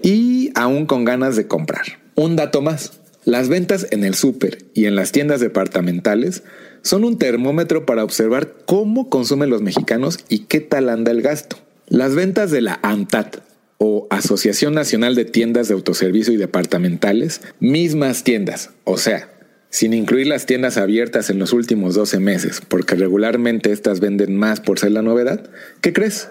y 0.00 0.50
aún 0.54 0.86
con 0.86 1.04
ganas 1.04 1.36
de 1.36 1.46
comprar. 1.46 1.98
Un 2.14 2.36
dato 2.36 2.62
más. 2.62 3.00
Las 3.26 3.50
ventas 3.50 3.88
en 3.90 4.02
el 4.02 4.14
súper 4.14 4.64
y 4.72 4.86
en 4.86 4.96
las 4.96 5.12
tiendas 5.12 5.42
departamentales 5.42 6.42
son 6.80 7.04
un 7.04 7.18
termómetro 7.18 7.84
para 7.84 8.02
observar 8.02 8.54
cómo 8.64 9.10
consumen 9.10 9.50
los 9.50 9.60
mexicanos 9.60 10.20
y 10.30 10.46
qué 10.46 10.60
tal 10.60 10.88
anda 10.88 11.10
el 11.10 11.20
gasto. 11.20 11.58
Las 11.86 12.14
ventas 12.14 12.50
de 12.50 12.62
la 12.62 12.80
ANTAT 12.82 13.42
o 13.78 14.06
Asociación 14.10 14.74
Nacional 14.74 15.14
de 15.14 15.24
Tiendas 15.24 15.68
de 15.68 15.74
Autoservicio 15.74 16.32
y 16.32 16.36
Departamentales, 16.36 17.42
mismas 17.60 18.24
tiendas, 18.24 18.70
o 18.84 18.98
sea, 18.98 19.30
sin 19.70 19.92
incluir 19.92 20.26
las 20.26 20.46
tiendas 20.46 20.78
abiertas 20.78 21.30
en 21.30 21.38
los 21.38 21.52
últimos 21.52 21.94
12 21.94 22.18
meses, 22.18 22.62
porque 22.66 22.94
regularmente 22.94 23.72
estas 23.72 24.00
venden 24.00 24.36
más 24.36 24.60
por 24.60 24.78
ser 24.78 24.92
la 24.92 25.02
novedad, 25.02 25.50
¿qué 25.80 25.92
crees? 25.92 26.30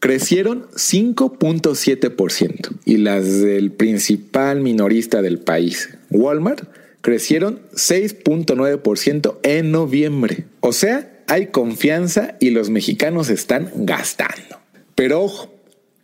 Crecieron 0.00 0.66
5.7% 0.70 2.70
y 2.84 2.96
las 2.96 3.40
del 3.40 3.70
principal 3.70 4.60
minorista 4.60 5.22
del 5.22 5.38
país, 5.38 5.90
Walmart, 6.10 6.64
crecieron 7.00 7.60
6.9% 7.74 9.38
en 9.42 9.70
noviembre. 9.70 10.44
O 10.60 10.72
sea, 10.72 11.10
hay 11.26 11.48
confianza 11.48 12.36
y 12.40 12.50
los 12.50 12.70
mexicanos 12.70 13.30
están 13.30 13.70
gastando. 13.74 14.60
Pero 14.94 15.22
ojo, 15.22 15.54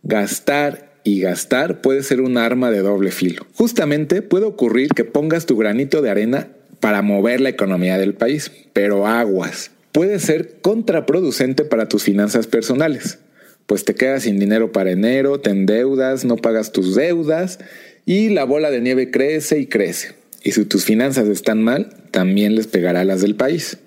gastar 0.06 0.92
y 1.04 1.20
gastar 1.20 1.80
puede 1.80 2.02
ser 2.02 2.20
un 2.20 2.38
arma 2.38 2.70
de 2.70 2.80
doble 2.80 3.10
filo. 3.10 3.46
Justamente 3.54 4.22
puede 4.22 4.44
ocurrir 4.44 4.88
que 4.90 5.04
pongas 5.04 5.46
tu 5.46 5.56
granito 5.56 6.00
de 6.02 6.10
arena 6.10 6.48
para 6.80 7.02
mover 7.02 7.40
la 7.40 7.48
economía 7.48 7.98
del 7.98 8.14
país, 8.14 8.52
pero 8.72 9.06
aguas. 9.06 9.70
Puede 9.92 10.18
ser 10.18 10.60
contraproducente 10.60 11.64
para 11.64 11.88
tus 11.88 12.02
finanzas 12.02 12.46
personales, 12.46 13.18
pues 13.66 13.84
te 13.84 13.94
quedas 13.94 14.24
sin 14.24 14.38
dinero 14.38 14.72
para 14.72 14.90
enero, 14.90 15.40
te 15.40 15.50
endeudas, 15.50 16.24
no 16.24 16.36
pagas 16.36 16.70
tus 16.70 16.94
deudas 16.94 17.58
y 18.04 18.28
la 18.28 18.44
bola 18.44 18.70
de 18.70 18.80
nieve 18.80 19.10
crece 19.10 19.58
y 19.58 19.66
crece. 19.66 20.14
Y 20.42 20.52
si 20.52 20.64
tus 20.64 20.84
finanzas 20.84 21.26
están 21.28 21.64
mal, 21.64 21.88
también 22.12 22.54
les 22.54 22.68
pegará 22.68 23.04
las 23.04 23.22
del 23.22 23.34
país. 23.34 23.78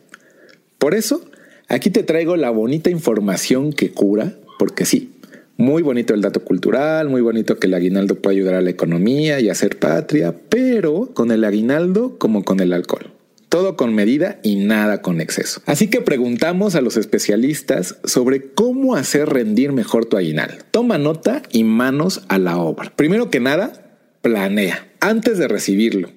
Por 0.78 0.96
eso, 0.96 1.30
aquí 1.70 1.90
te 1.90 2.04
traigo 2.04 2.36
la 2.36 2.50
bonita 2.50 2.90
información 2.90 3.72
que 3.72 3.92
cura, 3.92 4.34
porque 4.58 4.86
sí, 4.86 5.14
muy 5.60 5.82
bonito 5.82 6.14
el 6.14 6.22
dato 6.22 6.46
cultural, 6.46 7.10
muy 7.10 7.20
bonito 7.20 7.60
que 7.60 7.68
el 7.68 7.74
aguinaldo 7.74 8.16
puede 8.16 8.38
ayudar 8.38 8.56
a 8.56 8.62
la 8.62 8.70
economía 8.70 9.42
y 9.42 9.50
hacer 9.50 9.78
patria, 9.78 10.34
pero 10.48 11.14
con 11.14 11.32
el 11.32 11.44
aguinaldo 11.44 12.18
como 12.18 12.46
con 12.46 12.62
el 12.62 12.72
alcohol. 12.72 13.12
Todo 13.50 13.76
con 13.76 13.94
medida 13.94 14.40
y 14.42 14.56
nada 14.56 15.02
con 15.02 15.20
exceso. 15.20 15.62
Así 15.66 15.90
que 15.90 16.00
preguntamos 16.00 16.76
a 16.76 16.82
los 16.82 16.96
especialistas 16.96 17.98
sobre 18.06 18.54
cómo 18.54 18.96
hacer 18.96 19.28
rendir 19.28 19.74
mejor 19.74 20.06
tu 20.06 20.16
aguinaldo. 20.16 20.64
Toma 20.72 20.98
nota 20.98 21.42
y 21.52 21.66
manos 21.66 22.22
a 22.30 22.38
la 22.38 22.58
obra. 22.58 22.94
Primero 22.96 23.30
que 23.30 23.42
nada, 23.42 23.98
planea. 24.22 24.88
Antes 25.02 25.38
de 25.40 25.50
recibirlo, 25.50 26.10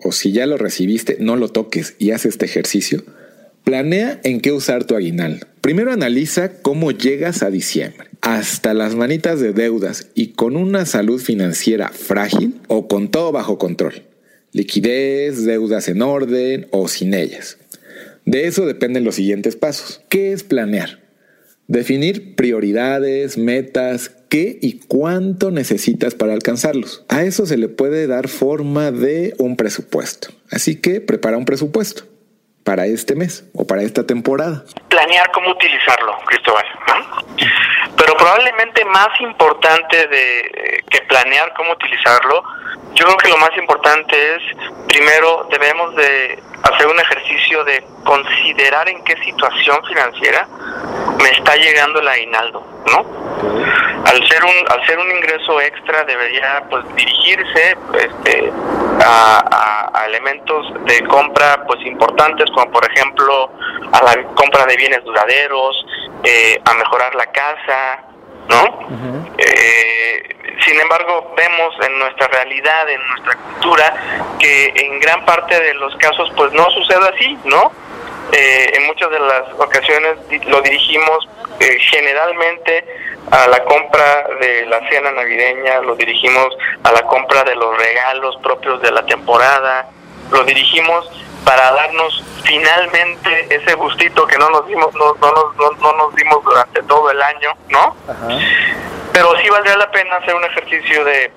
o 0.00 0.10
si 0.10 0.32
ya 0.32 0.44
lo 0.46 0.56
recibiste, 0.56 1.18
no 1.20 1.36
lo 1.36 1.50
toques 1.50 1.94
y 2.00 2.10
haz 2.10 2.26
este 2.26 2.46
ejercicio, 2.46 3.04
planea 3.62 4.20
en 4.24 4.40
qué 4.40 4.50
usar 4.50 4.82
tu 4.82 4.96
aguinaldo. 4.96 5.46
Primero 5.60 5.92
analiza 5.92 6.62
cómo 6.62 6.90
llegas 6.90 7.44
a 7.44 7.50
diciembre, 7.50 8.07
hasta 8.20 8.74
las 8.74 8.94
manitas 8.94 9.40
de 9.40 9.52
deudas 9.52 10.10
y 10.14 10.32
con 10.32 10.56
una 10.56 10.86
salud 10.86 11.20
financiera 11.20 11.88
frágil 11.88 12.60
o 12.68 12.88
con 12.88 13.08
todo 13.08 13.32
bajo 13.32 13.58
control. 13.58 14.02
Liquidez, 14.52 15.44
deudas 15.44 15.88
en 15.88 16.02
orden 16.02 16.68
o 16.70 16.88
sin 16.88 17.14
ellas. 17.14 17.58
De 18.24 18.46
eso 18.46 18.66
dependen 18.66 19.04
los 19.04 19.14
siguientes 19.14 19.56
pasos. 19.56 20.02
¿Qué 20.08 20.32
es 20.32 20.42
planear? 20.42 21.00
Definir 21.66 22.34
prioridades, 22.34 23.36
metas, 23.36 24.10
qué 24.28 24.58
y 24.60 24.80
cuánto 24.80 25.50
necesitas 25.50 26.14
para 26.14 26.32
alcanzarlos. 26.32 27.04
A 27.08 27.22
eso 27.22 27.46
se 27.46 27.58
le 27.58 27.68
puede 27.68 28.06
dar 28.06 28.28
forma 28.28 28.90
de 28.90 29.34
un 29.38 29.56
presupuesto. 29.56 30.28
Así 30.50 30.76
que 30.76 31.00
prepara 31.00 31.36
un 31.36 31.44
presupuesto 31.44 32.04
para 32.64 32.86
este 32.86 33.14
mes 33.14 33.44
o 33.54 33.66
para 33.66 33.82
esta 33.82 34.06
temporada. 34.06 34.64
Planear 34.88 35.30
cómo 35.32 35.50
utilizarlo, 35.50 36.12
Cristóbal. 36.26 36.64
Pero 37.98 38.16
probablemente 38.16 38.84
más 38.84 39.08
importante 39.20 40.06
de 40.06 40.40
eh, 40.40 40.84
que 40.88 41.00
planear 41.02 41.52
cómo 41.54 41.72
utilizarlo, 41.72 42.44
yo 42.94 43.04
creo 43.04 43.16
que 43.16 43.28
lo 43.28 43.36
más 43.38 43.50
importante 43.56 44.36
es, 44.36 44.42
primero 44.86 45.46
debemos 45.50 45.94
de 45.96 46.40
hacer 46.62 46.86
un 46.86 46.98
ejercicio 46.98 47.64
de 47.64 47.84
considerar 48.04 48.88
en 48.88 49.02
qué 49.04 49.16
situación 49.24 49.78
financiera 49.86 50.46
me 51.22 51.30
está 51.30 51.56
llegando 51.56 52.00
el 52.00 52.08
aguinaldo, 52.08 52.64
¿no? 52.86 53.04
Al 54.04 54.28
ser 54.28 54.44
un 54.44 54.72
al 54.72 54.86
ser 54.86 54.98
un 54.98 55.10
ingreso 55.10 55.60
extra 55.60 56.04
debería 56.04 56.62
pues 56.70 56.84
dirigirse 56.94 57.76
este, 57.94 58.52
a, 59.08 59.90
a, 59.94 60.06
elementos 60.06 60.66
de 60.84 61.02
compra 61.06 61.64
pues 61.66 61.84
importantes 61.84 62.50
como 62.50 62.70
por 62.70 62.84
ejemplo 62.90 63.50
a 63.92 64.02
la 64.02 64.22
compra 64.34 64.66
de 64.66 64.76
bienes 64.76 65.02
duraderos, 65.04 65.86
eh, 66.24 66.60
a 66.64 66.74
mejorar 66.74 67.14
la 67.14 67.26
casa, 67.26 68.04
¿no? 68.48 68.88
eh, 69.38 70.28
sin 70.64 70.80
embargo, 70.80 71.34
vemos 71.36 71.74
en 71.86 71.98
nuestra 71.98 72.26
realidad, 72.28 72.88
en 72.88 73.00
nuestra 73.06 73.36
cultura, 73.36 74.36
que 74.38 74.72
en 74.74 74.98
gran 75.00 75.24
parte 75.24 75.58
de 75.58 75.74
los 75.74 75.94
casos 75.96 76.30
pues 76.36 76.52
no 76.52 76.68
sucede 76.70 77.08
así, 77.14 77.38
¿no? 77.44 77.72
Eh, 78.32 78.70
en 78.74 78.86
muchas 78.86 79.10
de 79.10 79.20
las 79.20 79.44
ocasiones 79.58 80.18
lo 80.46 80.60
dirigimos 80.60 81.28
eh, 81.60 81.78
generalmente 81.80 82.84
a 83.30 83.46
la 83.46 83.64
compra 83.64 84.26
de 84.40 84.66
la 84.66 84.80
cena 84.88 85.12
navideña, 85.12 85.80
lo 85.80 85.96
dirigimos 85.96 86.48
a 86.82 86.92
la 86.92 87.02
compra 87.02 87.44
de 87.44 87.54
los 87.56 87.76
regalos 87.76 88.36
propios 88.42 88.80
de 88.82 88.90
la 88.90 89.04
temporada, 89.04 89.88
lo 90.30 90.44
dirigimos 90.44 91.08
para 91.44 91.72
darnos 91.72 92.24
finalmente 92.44 93.46
ese 93.54 93.74
gustito 93.74 94.26
que 94.26 94.36
no 94.38 94.50
nos 94.50 94.66
dimos 94.66 94.92
no, 94.94 95.14
no, 95.14 95.32
no, 95.56 95.70
no 95.80 95.92
nos 95.96 96.14
dimos 96.14 96.44
durante 96.44 96.82
todo 96.82 97.10
el 97.10 97.20
año, 97.22 97.50
¿no? 97.68 97.96
Pero 99.12 99.28
sí 99.42 99.48
valdría 99.48 99.76
la 99.76 99.90
pena 99.90 100.16
hacer 100.16 100.34
un 100.34 100.44
ejercicio 100.44 101.04
de, 101.04 101.30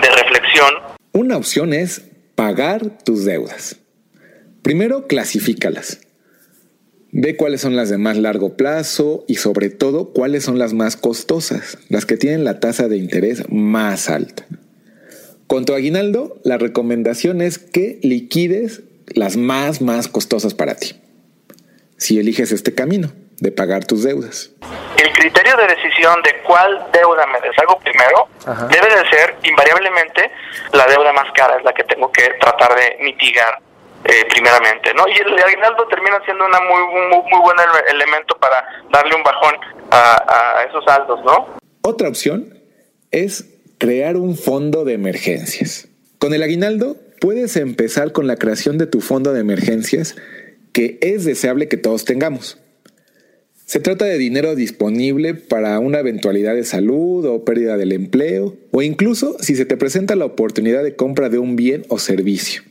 de 0.00 0.10
reflexión. 0.10 0.74
Una 1.12 1.36
opción 1.36 1.72
es 1.72 2.02
pagar 2.34 2.80
tus 3.04 3.24
deudas. 3.24 3.76
Primero, 4.62 5.06
clasifícalas. 5.06 6.00
Ve 7.20 7.34
cuáles 7.34 7.60
son 7.60 7.74
las 7.74 7.90
de 7.90 7.98
más 7.98 8.16
largo 8.16 8.56
plazo 8.56 9.24
y 9.26 9.34
sobre 9.34 9.70
todo 9.70 10.12
cuáles 10.12 10.44
son 10.44 10.60
las 10.60 10.72
más 10.72 10.96
costosas, 10.96 11.76
las 11.88 12.06
que 12.06 12.16
tienen 12.16 12.44
la 12.44 12.60
tasa 12.60 12.86
de 12.86 12.96
interés 12.96 13.42
más 13.50 14.08
alta. 14.08 14.44
Con 15.48 15.64
tu 15.64 15.74
aguinaldo, 15.74 16.36
la 16.44 16.58
recomendación 16.58 17.42
es 17.42 17.58
que 17.58 17.98
liquides 18.04 18.82
las 19.08 19.36
más, 19.36 19.82
más 19.82 20.06
costosas 20.06 20.54
para 20.54 20.76
ti, 20.76 20.94
si 21.96 22.20
eliges 22.20 22.52
este 22.52 22.72
camino 22.72 23.10
de 23.40 23.50
pagar 23.50 23.84
tus 23.84 24.04
deudas. 24.04 24.52
El 24.96 25.10
criterio 25.10 25.56
de 25.56 25.74
decisión 25.74 26.22
de 26.22 26.36
cuál 26.46 26.86
deuda 26.92 27.26
me 27.26 27.40
deshago 27.40 27.80
primero 27.80 28.28
Ajá. 28.46 28.68
debe 28.68 28.86
de 28.94 29.10
ser 29.10 29.34
invariablemente 29.42 30.30
la 30.72 30.86
deuda 30.86 31.12
más 31.12 31.32
cara, 31.34 31.56
es 31.58 31.64
la 31.64 31.72
que 31.72 31.82
tengo 31.82 32.12
que 32.12 32.30
tratar 32.40 32.76
de 32.76 33.02
mitigar 33.02 33.58
eh, 34.08 34.24
primeramente, 34.30 34.90
¿no? 34.94 35.06
Y 35.06 35.18
el 35.18 35.38
aguinaldo 35.38 35.86
termina 35.88 36.18
siendo 36.24 36.46
una 36.46 36.58
muy, 36.60 36.80
muy, 36.94 37.22
muy 37.30 37.40
buen 37.42 37.56
elemento 37.92 38.38
para 38.38 38.64
darle 38.90 39.14
un 39.14 39.22
bajón 39.22 39.54
a, 39.90 40.60
a 40.60 40.64
esos 40.64 40.82
saldos, 40.84 41.20
¿no? 41.26 41.58
Otra 41.82 42.08
opción 42.08 42.58
es 43.10 43.44
crear 43.76 44.16
un 44.16 44.38
fondo 44.38 44.86
de 44.86 44.94
emergencias. 44.94 45.88
Con 46.18 46.32
el 46.32 46.42
aguinaldo 46.42 46.96
puedes 47.20 47.56
empezar 47.56 48.12
con 48.12 48.26
la 48.26 48.36
creación 48.36 48.78
de 48.78 48.86
tu 48.86 49.02
fondo 49.02 49.34
de 49.34 49.40
emergencias 49.40 50.16
que 50.72 50.98
es 51.02 51.26
deseable 51.26 51.68
que 51.68 51.76
todos 51.76 52.06
tengamos. 52.06 52.58
Se 53.66 53.78
trata 53.78 54.06
de 54.06 54.16
dinero 54.16 54.54
disponible 54.54 55.34
para 55.34 55.78
una 55.80 55.98
eventualidad 55.98 56.54
de 56.54 56.64
salud 56.64 57.26
o 57.26 57.44
pérdida 57.44 57.76
del 57.76 57.92
empleo, 57.92 58.56
o 58.70 58.80
incluso 58.80 59.36
si 59.40 59.54
se 59.54 59.66
te 59.66 59.76
presenta 59.76 60.16
la 60.16 60.24
oportunidad 60.24 60.82
de 60.82 60.96
compra 60.96 61.28
de 61.28 61.38
un 61.38 61.56
bien 61.56 61.84
o 61.90 61.98
servicio 61.98 62.62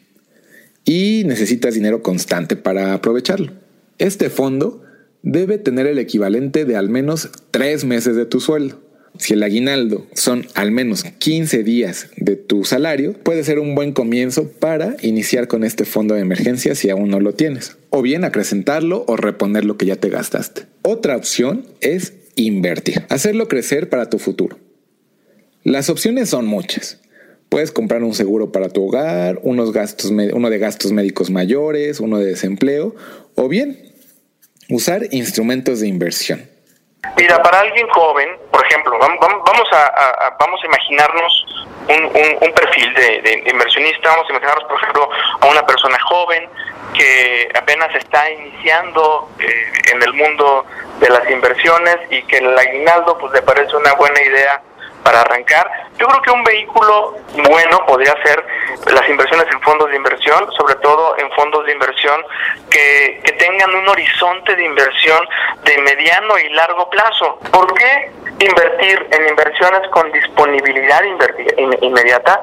y 0.88 1.24
necesitas 1.26 1.76
dinero 1.76 2.02
constante 2.02 2.56
para 2.56 2.94
aprovecharlo. 2.94 3.52
Este 3.98 4.30
fondo 4.30 4.82
debe 5.22 5.58
tener 5.58 5.86
el 5.86 6.00
equivalente 6.00 6.64
de 6.64 6.78
al 6.78 6.90
menos 6.90 7.30
tres 7.52 7.84
meses 7.84 8.16
de 8.16 8.26
tu 8.26 8.40
sueldo. 8.40 8.82
Si 9.20 9.34
el 9.34 9.44
aguinaldo 9.44 10.08
son 10.14 10.46
al 10.54 10.72
menos 10.72 11.04
15 11.04 11.64
días 11.64 12.10
de 12.16 12.38
tu 12.38 12.64
salario, 12.64 13.14
puede 13.14 13.44
ser 13.44 13.60
un 13.60 13.76
buen 13.76 13.92
comienzo 13.92 14.48
para 14.48 14.96
iniciar 15.02 15.50
con 15.50 15.66
este 15.66 15.84
fondo 15.84 16.16
de 16.16 16.22
emergencia 16.22 16.74
si 16.74 16.90
aún 16.90 17.10
no 17.10 17.20
lo 17.20 17.34
tienes, 17.34 17.78
o 17.90 18.02
bien 18.02 18.24
acrecentarlo 18.24 19.04
o 19.08 19.18
reponer 19.18 19.66
lo 19.66 19.76
que 19.76 19.88
ya 19.88 19.98
te 19.98 20.10
gastaste. 20.10 20.68
Otra 20.84 21.18
opción 21.18 21.66
es 21.82 22.14
invertir, 22.36 23.04
hacerlo 23.10 23.50
crecer 23.50 23.90
para 23.90 24.10
tu 24.10 24.20
futuro. 24.20 24.58
Las 25.64 25.90
opciones 25.90 26.30
son 26.30 26.46
muchas. 26.46 27.00
Puedes 27.50 27.72
comprar 27.72 28.04
un 28.04 28.14
seguro 28.14 28.52
para 28.52 28.70
tu 28.70 28.88
hogar, 28.88 29.40
unos 29.42 29.72
gastos, 29.72 30.12
uno 30.12 30.50
de 30.50 30.58
gastos 30.58 30.92
médicos 30.92 31.30
mayores, 31.30 32.00
uno 32.00 32.18
de 32.18 32.26
desempleo, 32.26 32.94
o 33.36 33.48
bien 33.48 33.78
usar 34.70 35.04
instrumentos 35.12 35.80
de 35.80 35.88
inversión. 35.88 36.50
Mira, 37.16 37.42
para 37.42 37.62
alguien 37.62 37.88
joven, 37.90 38.30
por 38.52 38.66
ejemplo, 38.66 38.98
vamos 39.00 39.68
a, 39.72 39.86
a 39.86 40.38
vamos 40.40 40.60
a 40.62 40.68
imaginarnos 40.68 41.46
un, 41.90 42.06
un, 42.06 42.54
perfil 42.54 42.94
de, 42.94 43.22
de, 43.22 43.50
inversionista, 43.50 44.10
vamos 44.10 44.26
a 44.28 44.32
imaginarnos, 44.32 44.64
por 44.66 44.78
ejemplo, 44.78 45.10
a 45.40 45.46
una 45.46 45.66
persona 45.66 45.98
joven 46.02 46.50
que 46.94 47.50
apenas 47.56 47.94
está 47.96 48.30
iniciando 48.30 49.30
eh, 49.40 49.94
en 49.94 50.04
el 50.04 50.14
mundo 50.14 50.66
de 51.00 51.10
las 51.10 51.30
inversiones 51.30 51.98
y 52.10 52.22
que 52.24 52.38
el 52.38 52.58
aguinaldo 52.58 53.18
pues 53.18 53.34
le 53.34 53.42
parece 53.42 53.76
una 53.76 53.94
buena 53.94 54.22
idea 54.22 54.62
para 55.08 55.22
arrancar. 55.22 55.72
Yo 55.98 56.06
creo 56.06 56.22
que 56.22 56.32
un 56.32 56.44
vehículo 56.44 57.16
bueno 57.48 57.86
podría 57.86 58.14
ser 58.24 58.46
las 58.92 59.08
inversiones 59.08 59.48
en 59.54 59.62
fondos 59.62 59.90
de 59.90 59.96
inversión, 59.96 60.52
sobre 60.58 60.76
todo 60.76 61.18
en 61.18 61.32
fondos 61.32 61.66
de 61.66 61.72
inversión 61.72 62.22
que, 62.70 63.22
que 63.24 63.32
tengan 63.32 63.74
un 63.74 63.88
horizonte 63.88 64.54
de 64.54 64.66
inversión 64.66 65.20
de 65.64 65.78
mediano 65.78 66.38
y 66.40 66.50
largo 66.50 66.90
plazo. 66.90 67.40
¿Por 67.54 67.74
qué 67.76 68.12
invertir 68.40 69.08
en 69.12 69.30
inversiones 69.30 69.88
con 69.92 70.12
disponibilidad 70.12 71.02
inmediata 71.82 72.42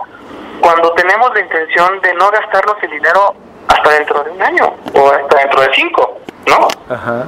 cuando 0.61 0.91
tenemos 0.95 1.35
la 1.35 1.41
intención 1.41 2.01
de 2.01 2.15
no 2.15 2.31
gastarnos 2.31 2.77
el 2.83 2.93
dinero 2.93 3.35
hasta 3.69 3.91
dentro 3.91 4.25
de 4.25 4.31
un 4.31 4.43
año 4.43 4.75
o 4.95 5.11
hasta 5.11 5.37
dentro 5.37 5.61
de 5.61 5.69
cinco, 5.75 6.19
¿no? 6.47 6.69
Ajá. 6.89 7.27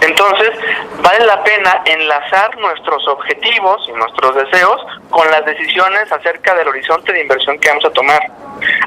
Entonces, 0.00 0.50
vale 1.02 1.24
la 1.24 1.42
pena 1.42 1.82
enlazar 1.84 2.56
nuestros 2.58 3.06
objetivos 3.08 3.88
y 3.88 3.92
nuestros 3.92 4.34
deseos 4.34 4.80
con 5.10 5.30
las 5.30 5.44
decisiones 5.44 6.10
acerca 6.12 6.54
del 6.54 6.68
horizonte 6.68 7.12
de 7.12 7.22
inversión 7.22 7.58
que 7.58 7.68
vamos 7.68 7.84
a 7.84 7.90
tomar. 7.90 8.20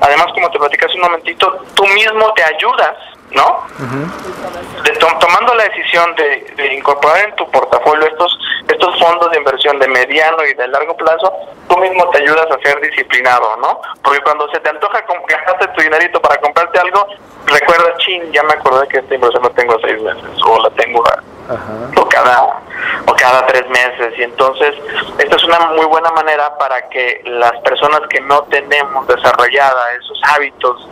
Además, 0.02 0.28
como 0.34 0.50
te 0.52 0.60
platicas 0.60 0.94
un 0.96 1.02
momentito, 1.02 1.66
tú 1.74 1.86
mismo 1.88 2.34
te 2.34 2.44
ayudas 2.44 2.96
¿no? 3.32 3.66
tomando 5.20 5.54
la 5.56 5.64
decisión 5.66 6.16
de, 6.16 6.76
incorporar 6.76 7.30
en 7.30 7.36
tu 7.36 7.50
portafolio 7.52 8.08
estos 8.08 8.30
estos 8.30 8.39
fondos 9.10 9.32
de 9.32 9.38
inversión 9.38 9.80
de 9.80 9.88
mediano 9.88 10.44
y 10.46 10.54
de 10.54 10.68
largo 10.68 10.96
plazo, 10.96 11.34
tú 11.68 11.78
mismo 11.78 12.08
te 12.10 12.22
ayudas 12.22 12.46
a 12.52 12.60
ser 12.62 12.80
disciplinado, 12.82 13.58
¿no? 13.58 13.82
Porque 14.04 14.22
cuando 14.22 14.48
se 14.52 14.60
te 14.60 14.70
antoja 14.70 15.04
gastaste 15.28 15.68
tu 15.70 15.82
dinerito 15.82 16.22
para 16.22 16.40
comprarte 16.40 16.80
algo, 16.80 17.08
recuerda, 17.48 17.98
chin, 17.98 18.32
ya 18.32 18.44
me 18.44 18.54
acordé 18.54 18.88
que 18.88 19.00
esta 19.00 19.16
inversión 19.16 19.44
la 19.44 19.50
tengo 19.50 19.76
a 19.76 19.82
seis 19.82 20.02
meses 20.02 20.42
o 20.46 20.60
la 20.60 20.70
tengo 20.72 21.04
o 21.96 22.10
cada 22.10 22.62
o 23.08 23.14
cada 23.16 23.46
tres 23.48 23.68
meses 23.70 24.14
y 24.18 24.24
entonces 24.24 24.76
esta 25.18 25.36
es 25.36 25.44
una 25.46 25.60
muy 25.72 25.86
buena 25.88 26.12
manera 26.12 26.56
para 26.60 26.88
que 26.90 27.22
las 27.26 27.54
personas 27.62 28.02
que 28.10 28.22
no 28.22 28.44
tenemos 28.44 29.08
desarrollada 29.08 29.94
esos 29.94 30.22
hábitos 30.32 30.88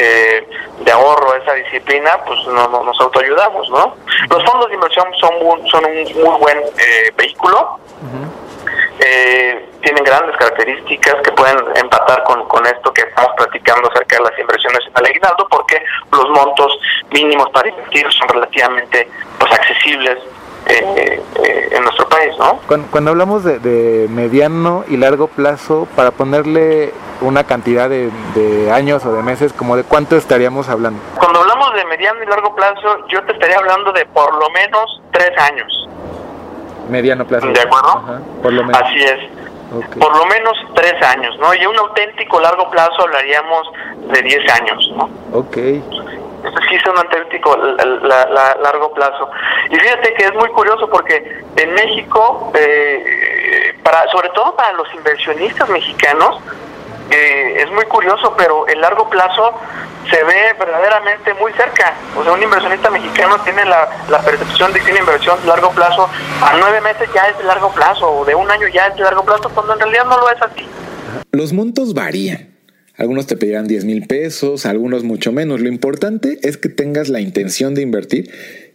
eh, 0.00 0.48
de 0.80 0.92
ahorro, 0.92 1.34
esa 1.34 1.54
disciplina, 1.54 2.22
pues 2.24 2.38
no, 2.46 2.68
nos 2.68 3.00
autoayudamos, 3.00 3.68
¿no? 3.70 3.96
Los 4.30 4.44
fondos 4.44 4.68
de 4.68 4.74
inversión 4.74 5.06
son, 5.20 5.32
son 5.68 5.84
un 5.84 6.22
muy 6.22 6.38
buen 6.38 6.58
eh, 6.58 7.12
vehículo. 7.16 7.80
Eh, 9.00 9.68
tienen 9.82 10.04
grandes 10.04 10.36
características 10.36 11.16
que 11.22 11.32
pueden 11.32 11.58
empatar 11.76 12.22
con, 12.24 12.46
con 12.48 12.66
esto 12.66 12.92
que 12.92 13.02
estamos 13.02 13.32
platicando 13.36 13.88
acerca 13.90 14.16
de 14.16 14.22
las 14.24 14.38
inversiones 14.38 14.80
en 14.94 15.06
aguinaldo 15.06 15.46
porque 15.48 15.82
los 16.12 16.28
montos 16.30 16.78
mínimos 17.10 17.48
para 17.50 17.68
invertir 17.68 18.06
son 18.12 18.28
relativamente 18.28 19.08
pues 19.38 19.52
accesibles 19.52 20.18
eh, 20.68 21.22
eh, 21.44 21.68
en 21.72 21.82
nuestro 21.82 22.08
país, 22.08 22.32
¿no? 22.38 22.60
Cuando, 22.90 23.10
hablamos 23.10 23.42
de, 23.44 24.06
mediano 24.10 24.84
y 24.88 24.96
largo 24.96 25.28
plazo, 25.28 25.88
para 25.96 26.10
ponerle 26.10 26.92
una 27.20 27.44
cantidad 27.44 27.88
de, 27.88 28.70
años 28.72 29.04
o 29.06 29.12
de 29.12 29.22
meses, 29.22 29.52
como 29.52 29.76
de 29.76 29.84
cuánto 29.84 30.16
estaríamos 30.16 30.68
hablando? 30.68 31.00
Cuando 31.16 31.40
hablamos 31.40 31.74
de 31.74 31.84
mediano 31.86 32.22
y 32.22 32.26
largo 32.26 32.54
plazo, 32.54 33.06
yo 33.08 33.22
te 33.24 33.32
estaría 33.32 33.56
hablando 33.56 33.92
de 33.92 34.04
por 34.06 34.32
lo 34.34 34.50
menos 34.50 35.00
tres 35.12 35.30
años. 35.38 35.88
Mediano 36.88 37.26
plazo. 37.26 37.46
¿De 37.48 37.60
acuerdo? 37.60 38.20
por 38.42 38.52
lo 38.52 38.64
menos. 38.64 38.80
Así 38.82 38.98
es. 38.98 39.38
Por 39.98 40.16
lo 40.16 40.24
menos 40.26 40.56
tres 40.74 40.94
años, 41.02 41.36
¿no? 41.38 41.54
Y 41.54 41.66
un 41.66 41.76
auténtico 41.76 42.40
largo 42.40 42.70
plazo 42.70 43.02
hablaríamos 43.02 43.70
de 44.12 44.22
diez 44.22 44.52
años, 44.52 44.92
¿no? 44.96 45.10
Ok. 45.38 45.58
Esto 46.44 46.60
es 46.60 46.86
un 46.86 48.08
largo 48.08 48.92
plazo. 48.94 49.30
Y 49.70 49.76
fíjate 49.76 50.14
que 50.14 50.24
es 50.24 50.34
muy 50.34 50.48
curioso 50.50 50.88
porque 50.88 51.42
en 51.56 51.74
México, 51.74 52.52
eh, 52.54 53.74
para 53.82 54.08
sobre 54.10 54.28
todo 54.30 54.54
para 54.54 54.72
los 54.74 54.92
inversionistas 54.94 55.68
mexicanos, 55.68 56.40
eh, 57.10 57.62
es 57.62 57.70
muy 57.72 57.84
curioso, 57.86 58.34
pero 58.36 58.66
el 58.66 58.80
largo 58.80 59.08
plazo 59.08 59.54
se 60.10 60.22
ve 60.24 60.54
verdaderamente 60.58 61.34
muy 61.34 61.52
cerca. 61.52 61.94
O 62.16 62.22
sea, 62.22 62.32
un 62.32 62.42
inversionista 62.42 62.90
mexicano 62.90 63.38
tiene 63.40 63.64
la, 63.64 63.88
percepción 64.24 64.72
de 64.72 64.80
que 64.80 64.90
una 64.90 65.00
inversión 65.00 65.38
largo 65.46 65.70
plazo 65.70 66.08
a 66.42 66.56
nueve 66.58 66.80
meses 66.80 67.08
ya 67.14 67.22
es 67.28 67.38
de 67.38 67.44
largo 67.44 67.72
plazo, 67.72 68.10
o 68.10 68.24
de 68.24 68.34
un 68.34 68.50
año 68.50 68.68
ya 68.68 68.88
es 68.88 68.96
de 68.96 69.02
largo 69.02 69.24
plazo, 69.24 69.48
cuando 69.50 69.72
en 69.74 69.80
realidad 69.80 70.04
no 70.04 70.18
lo 70.18 70.30
es 70.30 70.42
así. 70.42 70.68
Los 71.32 71.52
montos 71.52 71.94
varían. 71.94 72.57
Algunos 72.98 73.28
te 73.28 73.36
pedirán 73.36 73.68
10 73.68 73.84
mil 73.84 74.06
pesos, 74.06 74.66
algunos 74.66 75.04
mucho 75.04 75.30
menos. 75.32 75.60
Lo 75.60 75.68
importante 75.68 76.40
es 76.42 76.56
que 76.56 76.68
tengas 76.68 77.08
la 77.08 77.20
intención 77.20 77.74
de 77.74 77.82
invertir 77.82 78.30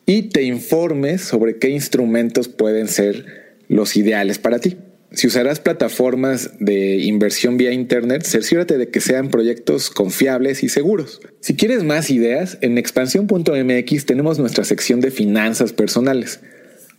y 0.05 0.23
te 0.29 0.43
informes 0.43 1.21
sobre 1.21 1.57
qué 1.57 1.69
instrumentos 1.69 2.47
pueden 2.47 2.87
ser 2.87 3.57
los 3.67 3.97
ideales 3.97 4.39
para 4.39 4.59
ti. 4.59 4.77
Si 5.11 5.27
usarás 5.27 5.59
plataformas 5.59 6.51
de 6.59 6.99
inversión 6.99 7.57
vía 7.57 7.73
Internet, 7.73 8.23
cerciórate 8.23 8.77
de 8.77 8.87
que 8.87 9.01
sean 9.01 9.29
proyectos 9.29 9.89
confiables 9.89 10.63
y 10.63 10.69
seguros. 10.69 11.19
Si 11.41 11.55
quieres 11.55 11.83
más 11.83 12.09
ideas, 12.09 12.57
en 12.61 12.77
expansión.mx 12.77 14.05
tenemos 14.05 14.39
nuestra 14.39 14.63
sección 14.63 15.01
de 15.01 15.11
finanzas 15.11 15.73
personales, 15.73 16.39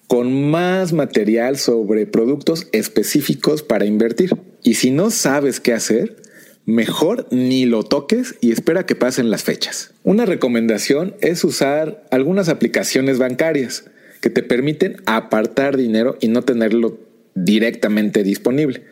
con 0.06 0.50
más 0.50 0.92
material 0.92 1.56
sobre 1.56 2.06
productos 2.06 2.68
específicos 2.72 3.62
para 3.62 3.86
invertir. 3.86 4.36
Y 4.62 4.74
si 4.74 4.90
no 4.90 5.10
sabes 5.10 5.58
qué 5.58 5.72
hacer, 5.72 6.16
mejor 6.66 7.26
ni 7.30 7.66
lo 7.66 7.82
toques 7.82 8.36
y 8.40 8.52
espera 8.52 8.86
que 8.86 8.94
pasen 8.94 9.30
las 9.30 9.44
fechas. 9.44 9.92
Una 10.02 10.26
recomendación 10.26 11.14
es 11.20 11.44
usar 11.44 12.04
algunas 12.10 12.48
aplicaciones 12.48 13.18
bancarias 13.18 13.84
que 14.20 14.30
te 14.30 14.42
permiten 14.42 14.96
apartar 15.06 15.76
dinero 15.76 16.16
y 16.20 16.28
no 16.28 16.42
tenerlo 16.42 16.98
directamente 17.34 18.22
disponible. 18.22 18.82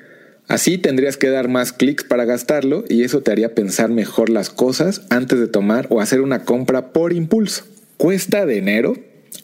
Así 0.48 0.76
tendrías 0.76 1.16
que 1.16 1.30
dar 1.30 1.48
más 1.48 1.72
clics 1.72 2.04
para 2.04 2.24
gastarlo 2.24 2.84
y 2.88 3.04
eso 3.04 3.22
te 3.22 3.30
haría 3.30 3.54
pensar 3.54 3.90
mejor 3.90 4.28
las 4.28 4.50
cosas 4.50 5.02
antes 5.08 5.38
de 5.38 5.46
tomar 5.46 5.86
o 5.88 6.00
hacer 6.00 6.20
una 6.20 6.44
compra 6.44 6.92
por 6.92 7.12
impulso. 7.12 7.64
Cuesta 7.96 8.44
de 8.44 8.58
enero. 8.58 8.94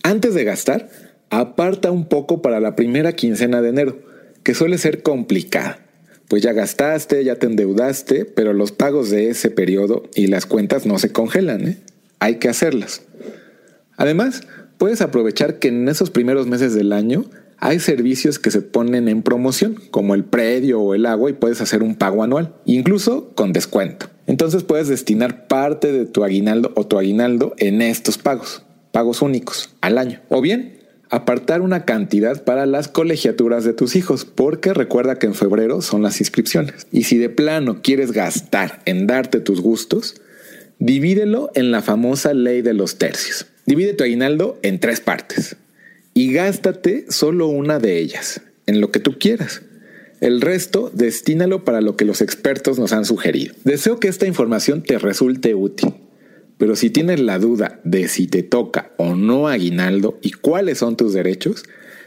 Antes 0.03 0.35
de 0.35 0.45
gastar, 0.45 0.91
aparta 1.31 1.91
un 1.91 2.09
poco 2.09 2.43
para 2.43 2.61
la 2.61 2.77
primera 2.77 3.13
quincena 3.13 3.63
de 3.63 3.71
enero, 3.71 3.99
que 4.43 4.55
suele 4.55 4.77
ser 4.77 5.03
complicada. 5.03 5.88
Pues 6.29 6.43
ya 6.43 6.53
gastaste, 6.53 7.25
ya 7.25 7.37
te 7.37 7.47
endeudaste, 7.47 8.27
pero 8.27 8.53
los 8.53 8.71
pagos 8.71 9.11
de 9.11 9.31
ese 9.31 9.51
periodo 9.51 10.05
y 10.15 10.27
las 10.27 10.45
cuentas 10.47 10.85
no 10.85 10.99
se 10.99 11.11
congelan, 11.11 11.67
¿eh? 11.67 11.79
Hay 12.21 12.37
que 12.37 12.49
hacerlas. 12.49 13.03
Además, 13.97 14.43
puedes 14.77 15.01
aprovechar 15.01 15.59
que 15.59 15.69
en 15.69 15.89
esos 15.89 16.11
primeros 16.11 16.47
meses 16.47 16.75
del 16.75 16.93
año 16.93 17.25
hay 17.59 17.81
servicios 17.81 18.39
que 18.39 18.51
se 18.51 18.63
ponen 18.63 19.09
en 19.09 19.23
promoción, 19.23 19.77
como 19.91 20.15
el 20.15 20.25
predio 20.25 20.81
o 20.81 20.95
el 20.95 21.07
agua, 21.07 21.31
y 21.31 21.35
puedes 21.35 21.61
hacer 21.61 21.83
un 21.83 21.97
pago 21.97 22.23
anual, 22.23 22.55
incluso 22.65 23.33
con 23.35 23.53
descuento. 23.53 24.07
Entonces 24.27 24.63
puedes 24.63 24.89
destinar 24.89 25.49
parte 25.49 25.91
de 25.91 26.07
tu 26.07 26.23
aguinaldo 26.23 26.73
o 26.77 26.87
tu 26.87 26.99
aguinaldo 26.99 27.55
en 27.57 27.83
estos 27.83 28.19
pagos, 28.19 28.63
pagos 28.93 29.23
únicos 29.23 29.71
al 29.81 29.99
año. 29.99 30.21
O 30.29 30.41
bien, 30.41 30.78
apartar 31.11 31.61
una 31.61 31.85
cantidad 31.85 32.45
para 32.45 32.67
las 32.67 32.89
colegiaturas 32.89 33.65
de 33.65 33.73
tus 33.73 33.97
hijos, 33.97 34.25
porque 34.25 34.75
recuerda 34.75 35.19
que 35.19 35.27
en 35.27 35.35
febrero 35.35 35.81
son 35.83 36.03
las 36.03 36.21
inscripciones. 36.21 36.87
Y 36.93 37.05
si 37.05 37.19
de 37.19 37.31
plano 37.31 37.81
quieres 37.83 38.13
gastar 38.13 38.83
en 38.85 39.07
darte 39.07 39.41
tus 39.41 39.61
gustos, 39.61 40.21
divídelo 40.79 41.51
en 41.55 41.71
la 41.71 41.83
famosa 41.83 42.35
ley 42.35 42.63
de 42.63 42.75
los 42.75 42.99
tercios. 42.99 43.47
Divide 43.67 43.95
tu 43.95 44.05
aguinaldo 44.05 44.59
en 44.63 44.81
tres 44.81 45.01
partes 45.01 45.57
y 46.15 46.33
gástate 46.33 47.07
solo 47.11 47.49
una 47.49 47.79
de 47.79 47.99
ellas, 47.99 48.41
en 48.67 48.81
lo 48.81 48.91
que 48.91 49.01
tú 49.01 49.19
quieras. 49.19 49.63
El 50.21 50.41
resto, 50.41 50.91
destínalo 50.93 51.65
para 51.65 51.81
lo 51.81 51.97
que 51.97 52.05
los 52.05 52.23
expertos 52.23 52.79
nos 52.79 52.93
han 52.93 53.05
sugerido. 53.05 53.55
Deseo 53.65 54.01
que 54.01 54.09
esta 54.09 54.27
información 54.27 54.83
te 54.83 54.99
resulte 54.99 55.55
útil. 55.55 55.95
Pero 56.59 56.77
si 56.77 56.91
tienes 56.91 57.21
la 57.21 57.39
duda 57.39 57.81
de 57.85 58.09
si 58.09 58.27
te 58.27 58.43
toca 58.43 58.93
o 58.99 59.15
no 59.15 59.49
aguinaldo 59.49 60.19
y 60.23 60.33
cuáles 60.33 60.79
son 60.79 60.97
tus 60.97 61.13
derechos, 61.15 61.65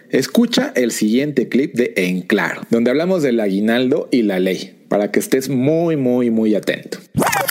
escucha 0.09 0.71
el 0.75 0.91
siguiente 0.91 1.47
clip 1.49 1.73
de 1.73 1.93
En 1.95 2.21
Claro, 2.21 2.61
donde 2.69 2.91
hablamos 2.91 3.23
del 3.23 3.39
aguinaldo 3.39 4.09
y 4.11 4.23
la 4.23 4.39
ley, 4.39 4.85
para 4.89 5.09
que 5.09 5.19
estés 5.19 5.49
muy, 5.49 5.95
muy, 5.95 6.29
muy 6.29 6.53
atento. 6.53 6.99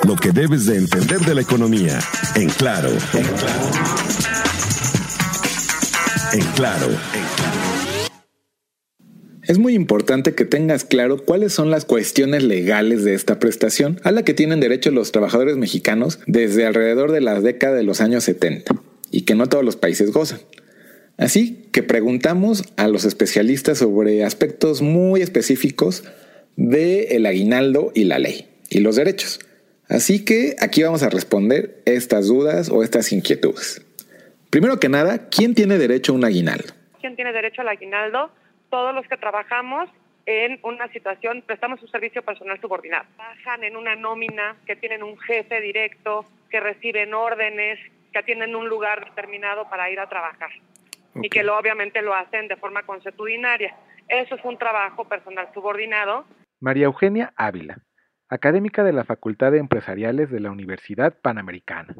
Lo 0.06 0.14
que 0.14 0.30
debes 0.30 0.66
de 0.66 0.76
entender 0.76 1.20
de 1.20 1.34
la 1.34 1.40
economía, 1.40 1.98
En 2.36 2.48
Claro. 2.50 2.90
En 3.14 3.24
claro 3.24 4.10
en 6.32 6.42
claro, 6.54 6.86
Es 9.42 9.58
muy 9.58 9.74
importante 9.74 10.34
que 10.34 10.44
tengas 10.44 10.84
claro 10.84 11.24
cuáles 11.24 11.52
son 11.52 11.70
las 11.70 11.86
cuestiones 11.86 12.42
legales 12.42 13.04
de 13.04 13.14
esta 13.14 13.38
prestación 13.38 13.98
a 14.04 14.10
la 14.10 14.22
que 14.22 14.34
tienen 14.34 14.60
derecho 14.60 14.90
los 14.90 15.12
trabajadores 15.12 15.56
mexicanos 15.56 16.20
desde 16.26 16.66
alrededor 16.66 17.10
de 17.10 17.22
la 17.22 17.40
década 17.40 17.74
de 17.74 17.82
los 17.82 18.02
años 18.02 18.24
70 18.24 18.74
y 19.10 19.22
que 19.22 19.34
no 19.34 19.48
todos 19.48 19.64
los 19.64 19.76
países 19.76 20.12
gozan. 20.12 20.40
Así 21.16 21.68
que 21.72 21.82
preguntamos 21.82 22.64
a 22.76 22.86
los 22.88 23.04
especialistas 23.04 23.78
sobre 23.78 24.24
aspectos 24.24 24.82
muy 24.82 25.22
específicos 25.22 26.04
del 26.56 27.06
el 27.10 27.26
aguinaldo 27.26 27.92
y 27.94 28.04
la 28.04 28.18
ley 28.18 28.48
y 28.68 28.80
los 28.80 28.96
derechos. 28.96 29.40
Así 29.88 30.24
que 30.24 30.54
aquí 30.60 30.82
vamos 30.82 31.02
a 31.02 31.10
responder 31.10 31.82
estas 31.86 32.26
dudas 32.26 32.68
o 32.68 32.82
estas 32.82 33.10
inquietudes. 33.12 33.82
Primero 34.50 34.78
que 34.80 34.88
nada, 34.88 35.28
¿quién 35.28 35.54
tiene 35.54 35.78
derecho 35.78 36.12
a 36.12 36.16
un 36.16 36.24
aguinaldo? 36.24 36.74
¿Quién 37.00 37.16
tiene 37.16 37.32
derecho 37.32 37.62
al 37.62 37.68
aguinaldo? 37.68 38.30
Todos 38.70 38.94
los 38.94 39.06
que 39.08 39.16
trabajamos 39.16 39.90
en 40.26 40.60
una 40.62 40.88
situación, 40.88 41.42
prestamos 41.44 41.82
un 41.82 41.88
servicio 41.88 42.22
personal 42.22 42.60
subordinado. 42.60 43.04
Trabajan 43.16 43.64
en 43.64 43.76
una 43.76 43.96
nómina, 43.96 44.56
que 44.66 44.76
tienen 44.76 45.02
un 45.02 45.18
jefe 45.18 45.60
directo, 45.60 46.24
que 46.48 46.60
reciben 46.60 47.14
órdenes, 47.14 47.78
que 48.12 48.22
tienen 48.22 48.54
un 48.54 48.68
lugar 48.68 49.04
determinado 49.06 49.68
para 49.68 49.90
ir 49.90 49.98
a 49.98 50.08
trabajar. 50.08 50.50
Y 51.16 51.28
que 51.28 51.42
lo, 51.42 51.58
obviamente 51.58 52.02
lo 52.02 52.14
hacen 52.14 52.48
de 52.48 52.56
forma 52.56 52.84
consuetudinaria. 52.84 53.74
Eso 54.08 54.36
es 54.36 54.44
un 54.44 54.56
trabajo 54.56 55.04
personal 55.04 55.48
subordinado. 55.52 56.24
María 56.60 56.86
Eugenia 56.86 57.32
Ávila, 57.36 57.78
académica 58.28 58.84
de 58.84 58.92
la 58.92 59.04
Facultad 59.04 59.52
de 59.52 59.58
Empresariales 59.58 60.30
de 60.30 60.40
la 60.40 60.50
Universidad 60.50 61.18
Panamericana. 61.20 61.94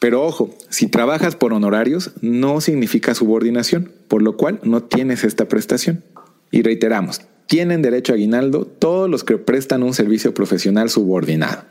Pero 0.00 0.22
ojo, 0.22 0.50
si 0.68 0.88
trabajas 0.88 1.36
por 1.36 1.52
honorarios 1.52 2.12
no 2.20 2.60
significa 2.60 3.14
subordinación, 3.14 3.92
por 4.08 4.22
lo 4.22 4.36
cual 4.36 4.60
no 4.62 4.82
tienes 4.82 5.24
esta 5.24 5.46
prestación. 5.48 6.04
Y 6.50 6.62
reiteramos, 6.62 7.22
tienen 7.46 7.82
derecho 7.82 8.12
a 8.12 8.16
aguinaldo 8.16 8.66
todos 8.66 9.08
los 9.08 9.24
que 9.24 9.38
prestan 9.38 9.82
un 9.82 9.94
servicio 9.94 10.34
profesional 10.34 10.90
subordinado. 10.90 11.64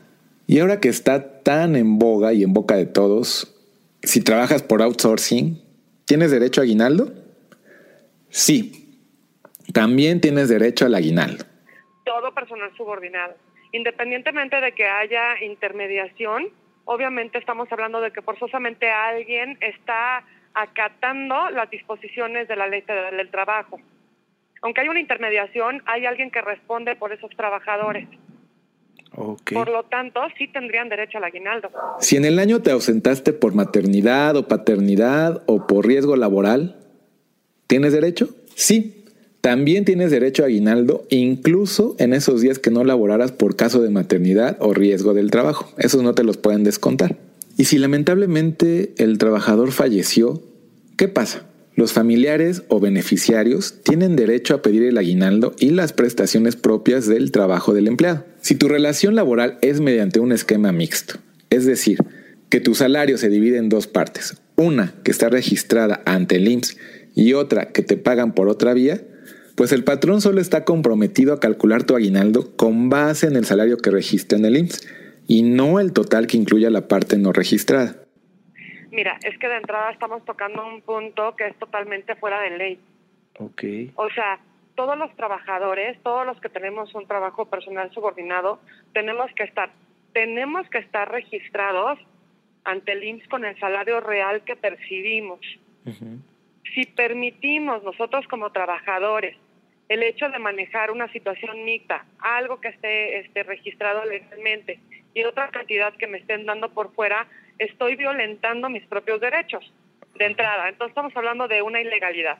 Y 0.46 0.58
ahora 0.58 0.80
que 0.80 0.88
está 0.88 1.42
tan 1.42 1.76
en 1.76 1.98
boga 1.98 2.32
y 2.32 2.42
en 2.42 2.52
boca 2.52 2.76
de 2.76 2.86
todos, 2.86 3.54
si 4.02 4.20
trabajas 4.22 4.62
por 4.62 4.82
outsourcing, 4.82 5.62
¿tienes 6.04 6.30
derecho 6.30 6.60
a 6.60 6.64
aguinaldo? 6.64 7.12
Sí, 8.30 8.98
también 9.72 10.20
tienes 10.20 10.48
derecho 10.48 10.86
al 10.86 10.94
aguinaldo. 10.94 11.44
Todo 12.04 12.34
personal 12.34 12.70
subordinado 12.76 13.34
independientemente 13.72 14.60
de 14.60 14.72
que 14.72 14.86
haya 14.86 15.42
intermediación, 15.42 16.48
obviamente 16.84 17.38
estamos 17.38 17.70
hablando 17.70 18.00
de 18.00 18.10
que 18.10 18.22
forzosamente 18.22 18.90
alguien 18.90 19.58
está 19.60 20.24
acatando 20.54 21.50
las 21.50 21.70
disposiciones 21.70 22.48
de 22.48 22.56
la 22.56 22.66
ley 22.66 22.82
del 22.82 23.30
trabajo. 23.30 23.80
Aunque 24.62 24.82
hay 24.82 24.88
una 24.88 25.00
intermediación, 25.00 25.82
hay 25.86 26.06
alguien 26.06 26.30
que 26.30 26.40
responde 26.40 26.94
por 26.94 27.12
esos 27.12 27.30
trabajadores. 27.36 28.08
Por 29.12 29.68
lo 29.68 29.82
tanto, 29.84 30.20
sí 30.38 30.48
tendrían 30.48 30.88
derecho 30.88 31.18
al 31.18 31.24
aguinaldo. 31.24 31.70
Si 32.00 32.16
en 32.16 32.24
el 32.24 32.38
año 32.38 32.62
te 32.62 32.70
ausentaste 32.70 33.32
por 33.32 33.54
maternidad 33.54 34.36
o 34.36 34.48
paternidad 34.48 35.42
o 35.46 35.66
por 35.66 35.86
riesgo 35.86 36.16
laboral, 36.16 36.76
¿tienes 37.66 37.92
derecho? 37.92 38.28
Sí, 38.54 39.01
también 39.42 39.84
tienes 39.84 40.12
derecho 40.12 40.44
a 40.44 40.46
aguinaldo 40.46 41.04
incluso 41.10 41.96
en 41.98 42.14
esos 42.14 42.40
días 42.40 42.60
que 42.60 42.70
no 42.70 42.84
laboraras 42.84 43.32
por 43.32 43.56
caso 43.56 43.82
de 43.82 43.90
maternidad 43.90 44.56
o 44.60 44.72
riesgo 44.72 45.14
del 45.14 45.32
trabajo. 45.32 45.68
Esos 45.78 46.04
no 46.04 46.14
te 46.14 46.22
los 46.22 46.36
pueden 46.36 46.62
descontar. 46.62 47.18
Y 47.58 47.64
si 47.64 47.78
lamentablemente 47.78 48.92
el 48.98 49.18
trabajador 49.18 49.72
falleció, 49.72 50.40
¿qué 50.96 51.08
pasa? 51.08 51.44
Los 51.74 51.92
familiares 51.92 52.62
o 52.68 52.78
beneficiarios 52.78 53.82
tienen 53.82 54.14
derecho 54.14 54.54
a 54.54 54.62
pedir 54.62 54.84
el 54.84 54.96
aguinaldo 54.96 55.56
y 55.58 55.70
las 55.70 55.92
prestaciones 55.92 56.54
propias 56.54 57.08
del 57.08 57.32
trabajo 57.32 57.74
del 57.74 57.88
empleado. 57.88 58.24
Si 58.42 58.54
tu 58.54 58.68
relación 58.68 59.16
laboral 59.16 59.58
es 59.60 59.80
mediante 59.80 60.20
un 60.20 60.30
esquema 60.30 60.70
mixto, 60.70 61.16
es 61.50 61.66
decir, 61.66 61.98
que 62.48 62.60
tu 62.60 62.76
salario 62.76 63.18
se 63.18 63.28
divide 63.28 63.56
en 63.56 63.68
dos 63.68 63.88
partes, 63.88 64.36
una 64.54 64.94
que 65.02 65.10
está 65.10 65.30
registrada 65.30 66.00
ante 66.06 66.36
el 66.36 66.46
IMSS 66.46 66.76
y 67.16 67.32
otra 67.32 67.72
que 67.72 67.82
te 67.82 67.96
pagan 67.96 68.34
por 68.34 68.48
otra 68.48 68.72
vía, 68.72 69.02
pues 69.62 69.70
el 69.70 69.84
patrón 69.84 70.20
solo 70.20 70.40
está 70.40 70.64
comprometido 70.64 71.32
a 71.32 71.38
calcular 71.38 71.84
tu 71.84 71.94
aguinaldo 71.94 72.56
con 72.56 72.90
base 72.90 73.28
en 73.28 73.36
el 73.36 73.44
salario 73.44 73.76
que 73.76 73.92
registra 73.92 74.36
en 74.36 74.44
el 74.44 74.56
IMSS 74.56 75.22
y 75.28 75.44
no 75.44 75.78
el 75.78 75.92
total 75.92 76.26
que 76.26 76.36
incluya 76.36 76.68
la 76.68 76.88
parte 76.88 77.16
no 77.16 77.30
registrada. 77.30 77.94
Mira, 78.90 79.20
es 79.22 79.38
que 79.38 79.46
de 79.46 79.58
entrada 79.58 79.92
estamos 79.92 80.24
tocando 80.24 80.66
un 80.66 80.80
punto 80.80 81.36
que 81.36 81.46
es 81.46 81.56
totalmente 81.60 82.16
fuera 82.16 82.40
de 82.40 82.58
ley. 82.58 82.80
Ok. 83.38 83.62
O 83.94 84.10
sea, 84.10 84.40
todos 84.74 84.98
los 84.98 85.14
trabajadores, 85.14 85.96
todos 86.02 86.26
los 86.26 86.40
que 86.40 86.48
tenemos 86.48 86.92
un 86.96 87.06
trabajo 87.06 87.44
personal 87.44 87.88
subordinado, 87.94 88.58
tenemos 88.92 89.30
que 89.36 89.44
estar, 89.44 89.70
tenemos 90.12 90.68
que 90.70 90.78
estar 90.78 91.08
registrados 91.08 92.00
ante 92.64 92.90
el 92.94 93.04
IMSS 93.04 93.28
con 93.28 93.44
el 93.44 93.56
salario 93.60 94.00
real 94.00 94.42
que 94.42 94.56
percibimos 94.56 95.38
si 96.74 96.84
permitimos 96.86 97.82
nosotros 97.82 98.26
como 98.28 98.50
trabajadores 98.50 99.36
el 99.92 100.02
hecho 100.02 100.30
de 100.30 100.38
manejar 100.38 100.90
una 100.90 101.06
situación 101.12 101.64
mixta, 101.64 102.06
algo 102.18 102.58
que 102.62 102.68
esté 102.68 103.18
este, 103.18 103.42
registrado 103.42 104.06
legalmente 104.06 104.80
y 105.12 105.22
otra 105.24 105.50
cantidad 105.50 105.92
que 105.98 106.06
me 106.06 106.16
estén 106.16 106.46
dando 106.46 106.70
por 106.70 106.94
fuera, 106.94 107.26
estoy 107.58 107.96
violentando 107.96 108.70
mis 108.70 108.86
propios 108.86 109.20
derechos 109.20 109.70
de 110.14 110.24
entrada. 110.24 110.70
Entonces 110.70 110.92
estamos 110.92 111.14
hablando 111.14 111.46
de 111.46 111.60
una 111.60 111.82
ilegalidad. 111.82 112.38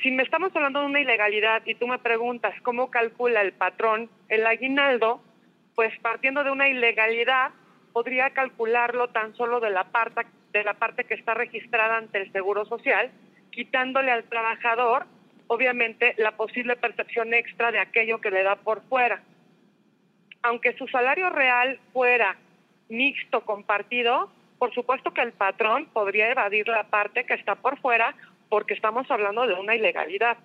Si 0.00 0.12
me 0.12 0.22
estamos 0.22 0.54
hablando 0.54 0.80
de 0.80 0.86
una 0.86 1.00
ilegalidad 1.00 1.62
y 1.64 1.74
tú 1.74 1.88
me 1.88 1.98
preguntas 1.98 2.54
cómo 2.62 2.88
calcula 2.88 3.40
el 3.40 3.52
patrón 3.52 4.08
el 4.28 4.46
aguinaldo, 4.46 5.20
pues 5.74 5.92
partiendo 5.98 6.44
de 6.44 6.52
una 6.52 6.68
ilegalidad 6.68 7.50
podría 7.92 8.30
calcularlo 8.30 9.08
tan 9.08 9.34
solo 9.34 9.58
de 9.58 9.70
la 9.70 9.90
parte 9.90 10.22
de 10.52 10.62
la 10.62 10.74
parte 10.74 11.04
que 11.04 11.14
está 11.14 11.34
registrada 11.34 11.96
ante 11.96 12.18
el 12.18 12.30
Seguro 12.30 12.64
Social 12.64 13.10
quitándole 13.50 14.12
al 14.12 14.24
trabajador, 14.24 15.06
obviamente, 15.48 16.14
la 16.18 16.32
posible 16.36 16.76
percepción 16.76 17.34
extra 17.34 17.72
de 17.72 17.78
aquello 17.78 18.20
que 18.20 18.30
le 18.30 18.42
da 18.42 18.56
por 18.56 18.82
fuera. 18.88 19.22
Aunque 20.42 20.76
su 20.76 20.86
salario 20.88 21.30
real 21.30 21.78
fuera 21.92 22.36
mixto, 22.88 23.40
compartido, 23.42 24.30
por 24.58 24.72
supuesto 24.72 25.12
que 25.12 25.22
el 25.22 25.32
patrón 25.32 25.86
podría 25.92 26.30
evadir 26.30 26.68
la 26.68 26.84
parte 26.84 27.24
que 27.24 27.34
está 27.34 27.56
por 27.56 27.78
fuera 27.80 28.14
porque 28.48 28.74
estamos 28.74 29.10
hablando 29.10 29.46
de 29.46 29.54
una 29.54 29.74
ilegalidad. 29.74 30.38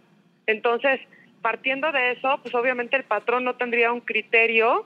Entonces, 0.47 0.99
partiendo 1.41 1.91
de 1.91 2.11
eso, 2.13 2.39
pues 2.41 2.53
obviamente 2.55 2.95
el 2.95 3.03
patrón 3.03 3.43
no 3.43 3.55
tendría 3.55 3.91
un 3.91 4.01
criterio 4.01 4.85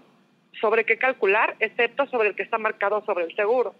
sobre 0.59 0.85
qué 0.85 0.97
calcular, 0.97 1.55
excepto 1.59 2.05
sobre 2.07 2.29
el 2.29 2.35
que 2.35 2.43
está 2.43 2.57
marcado 2.57 3.03
sobre 3.05 3.25
el 3.25 3.35
seguro. 3.35 3.73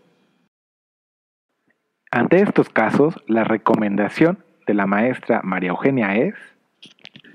Ante 2.12 2.41
estos 2.41 2.69
casos, 2.69 3.15
la 3.28 3.43
recomendación 3.43 4.44
de 4.65 4.73
la 4.73 4.86
maestra 4.86 5.41
María 5.43 5.69
Eugenia 5.69 6.15
es... 6.15 6.34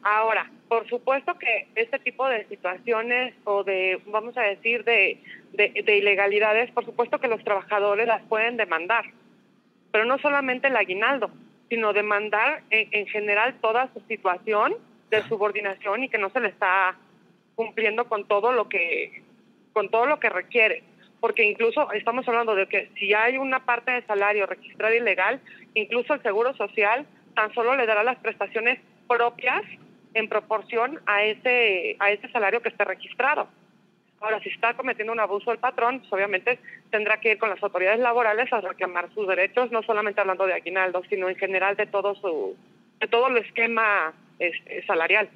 Ahora, 0.03 0.51
por 0.69 0.89
supuesto 0.89 1.37
que 1.39 1.69
este 1.75 1.99
tipo 1.99 2.27
de 2.29 2.47
situaciones 2.47 3.35
o 3.45 3.65
de, 3.65 4.01
vamos 4.07 4.37
a 4.39 4.43
decir, 4.43 4.85
de, 4.85 5.23
de, 5.53 5.99
ilegalidades, 5.99 6.71
por 6.71 6.85
supuesto 6.85 7.19
que 7.19 7.29
los 7.29 7.45
trabajadores 7.45 8.07
las 8.07 8.23
pueden 8.23 8.57
demandar, 8.57 9.05
pero 9.93 10.07
no 10.07 10.19
solamente 10.19 10.69
el 10.69 10.77
aguinaldo, 10.77 11.31
sino 11.69 11.93
demandar 11.93 12.63
en, 12.71 12.89
en 12.93 13.07
general 13.07 13.57
toda 13.61 13.93
su 13.93 14.01
situación 14.09 14.75
de 15.11 15.23
subordinación 15.25 16.05
y 16.05 16.09
que 16.09 16.19
no 16.19 16.31
se 16.31 16.41
le 16.41 16.49
está 16.49 16.97
cumpliendo 17.55 18.07
con 18.07 18.27
todo 18.27 18.53
lo 18.53 18.69
que 18.69 19.23
con 19.73 19.89
todo 19.89 20.07
lo 20.07 20.19
que 20.19 20.31
requiere 20.31 20.83
porque 21.21 21.45
incluso 21.45 21.93
estamos 21.93 22.27
hablando 22.27 22.55
de 22.55 22.67
que 22.67 22.91
si 22.99 23.13
hay 23.13 23.37
una 23.37 23.65
parte 23.65 23.93
de 23.93 24.03
salario 24.03 24.47
registrada 24.47 24.95
ilegal, 24.95 25.41
incluso 25.75 26.15
el 26.15 26.23
Seguro 26.23 26.55
Social 26.55 27.07
tan 27.41 27.55
solo 27.55 27.75
le 27.75 27.87
dará 27.87 28.05
las 28.05 28.19
prestaciones 28.19 28.79
propias 29.09 29.63
en 30.13 30.29
proporción 30.29 31.01
a 31.07 31.25
ese, 31.25 31.97
a 31.99 32.11
ese 32.11 32.29
salario 32.29 32.61
que 32.61 32.69
esté 32.69 32.85
registrado. 32.85 33.49
Ahora, 34.21 34.41
si 34.41 34.51
está 34.51 34.75
cometiendo 34.75 35.15
un 35.15 35.21
abuso 35.21 35.51
el 35.51 35.57
patrón, 35.59 36.01
pues 36.01 36.13
obviamente 36.13 36.59
tendrá 36.91 37.19
que 37.19 37.33
ir 37.33 37.39
con 37.39 37.49
las 37.49 37.63
autoridades 37.63 37.99
laborales 37.99 38.53
a 38.53 38.61
reclamar 38.61 39.09
sus 39.15 39.27
derechos, 39.27 39.73
no 39.73 39.83
solamente 39.83 40.21
hablando 40.21 40.45
de 40.45 40.53
aguinaldo, 40.53 41.03
sino 41.09 41.31
en 41.31 41.37
general 41.37 41.77
de 41.77 41.87
todo 41.87 42.15
su, 42.17 42.57
de 43.01 43.09
todo 43.09 43.29
el 43.29 43.39
esquema 43.39 44.13
este, 44.39 44.85
salarial. 44.85 45.31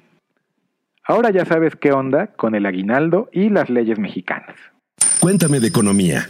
Ahora 1.05 1.31
ya 1.31 1.43
sabes 1.45 1.75
qué 1.75 1.91
onda 1.91 2.27
con 2.27 2.53
el 2.53 2.67
aguinaldo 2.67 3.29
y 3.31 3.49
las 3.49 3.71
leyes 3.71 3.97
mexicanas. 3.97 4.55
Cuéntame 5.19 5.59
de 5.59 5.69
economía. 5.69 6.29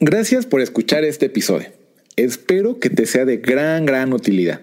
Gracias 0.00 0.44
por 0.44 0.60
escuchar 0.60 1.02
este 1.04 1.26
episodio. 1.26 1.81
Espero 2.16 2.78
que 2.78 2.90
te 2.90 3.06
sea 3.06 3.24
de 3.24 3.38
gran, 3.38 3.86
gran 3.86 4.12
utilidad. 4.12 4.60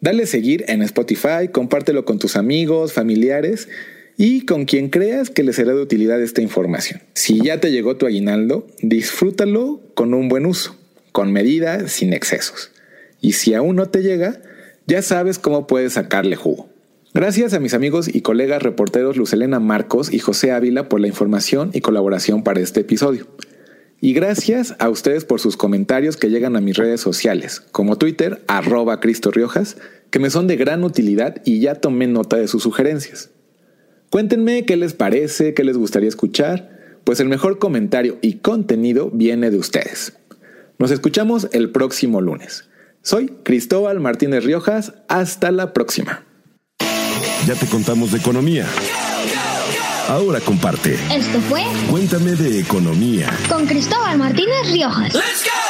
Dale 0.00 0.26
seguir 0.26 0.64
en 0.68 0.82
Spotify, 0.82 1.48
compártelo 1.50 2.04
con 2.04 2.18
tus 2.18 2.36
amigos, 2.36 2.92
familiares 2.92 3.68
y 4.16 4.44
con 4.44 4.64
quien 4.64 4.90
creas 4.90 5.30
que 5.30 5.42
le 5.42 5.52
será 5.52 5.72
de 5.72 5.80
utilidad 5.80 6.20
esta 6.20 6.42
información. 6.42 7.00
Si 7.14 7.40
ya 7.40 7.60
te 7.60 7.72
llegó 7.72 7.96
tu 7.96 8.06
aguinaldo, 8.06 8.66
disfrútalo 8.82 9.80
con 9.94 10.12
un 10.14 10.28
buen 10.28 10.46
uso, 10.46 10.76
con 11.12 11.32
medida, 11.32 11.88
sin 11.88 12.12
excesos. 12.12 12.70
Y 13.20 13.32
si 13.32 13.54
aún 13.54 13.76
no 13.76 13.86
te 13.86 14.02
llega, 14.02 14.42
ya 14.86 15.00
sabes 15.00 15.38
cómo 15.38 15.66
puedes 15.66 15.94
sacarle 15.94 16.36
jugo. 16.36 16.68
Gracias 17.14 17.54
a 17.54 17.60
mis 17.60 17.74
amigos 17.74 18.12
y 18.12 18.22
colegas 18.22 18.62
reporteros 18.62 19.16
Lucelena 19.16 19.60
Marcos 19.60 20.12
y 20.12 20.18
José 20.18 20.50
Ávila 20.50 20.88
por 20.88 21.00
la 21.00 21.06
información 21.06 21.70
y 21.72 21.80
colaboración 21.80 22.42
para 22.42 22.60
este 22.60 22.80
episodio. 22.80 23.28
Y 24.04 24.12
gracias 24.12 24.76
a 24.80 24.90
ustedes 24.90 25.24
por 25.24 25.40
sus 25.40 25.56
comentarios 25.56 26.18
que 26.18 26.28
llegan 26.28 26.56
a 26.56 26.60
mis 26.60 26.76
redes 26.76 27.00
sociales, 27.00 27.62
como 27.72 27.96
Twitter, 27.96 28.44
arroba 28.48 29.00
Cristo 29.00 29.30
Riojas, 29.30 29.78
que 30.10 30.18
me 30.18 30.28
son 30.28 30.46
de 30.46 30.56
gran 30.56 30.84
utilidad 30.84 31.40
y 31.46 31.60
ya 31.60 31.76
tomé 31.76 32.06
nota 32.06 32.36
de 32.36 32.46
sus 32.46 32.62
sugerencias. 32.62 33.30
Cuéntenme 34.10 34.66
qué 34.66 34.76
les 34.76 34.92
parece, 34.92 35.54
qué 35.54 35.64
les 35.64 35.78
gustaría 35.78 36.10
escuchar, 36.10 36.98
pues 37.04 37.18
el 37.18 37.30
mejor 37.30 37.58
comentario 37.58 38.18
y 38.20 38.40
contenido 38.40 39.10
viene 39.10 39.50
de 39.50 39.56
ustedes. 39.56 40.12
Nos 40.78 40.90
escuchamos 40.90 41.48
el 41.52 41.70
próximo 41.70 42.20
lunes. 42.20 42.68
Soy 43.00 43.32
Cristóbal 43.42 44.00
Martínez 44.00 44.44
Riojas. 44.44 44.92
Hasta 45.08 45.50
la 45.50 45.72
próxima. 45.72 46.26
Ya 47.46 47.54
te 47.54 47.66
contamos 47.68 48.12
de 48.12 48.18
economía. 48.18 48.66
Ahora 50.08 50.40
comparte. 50.40 50.94
Esto 51.10 51.40
fue 51.48 51.62
Cuéntame 51.90 52.32
de 52.32 52.60
economía. 52.60 53.32
con 53.48 53.66
Cristóbal 53.66 54.18
Martínez 54.18 54.70
Riojas. 54.70 55.14
Let's 55.14 55.44
go! 55.44 55.63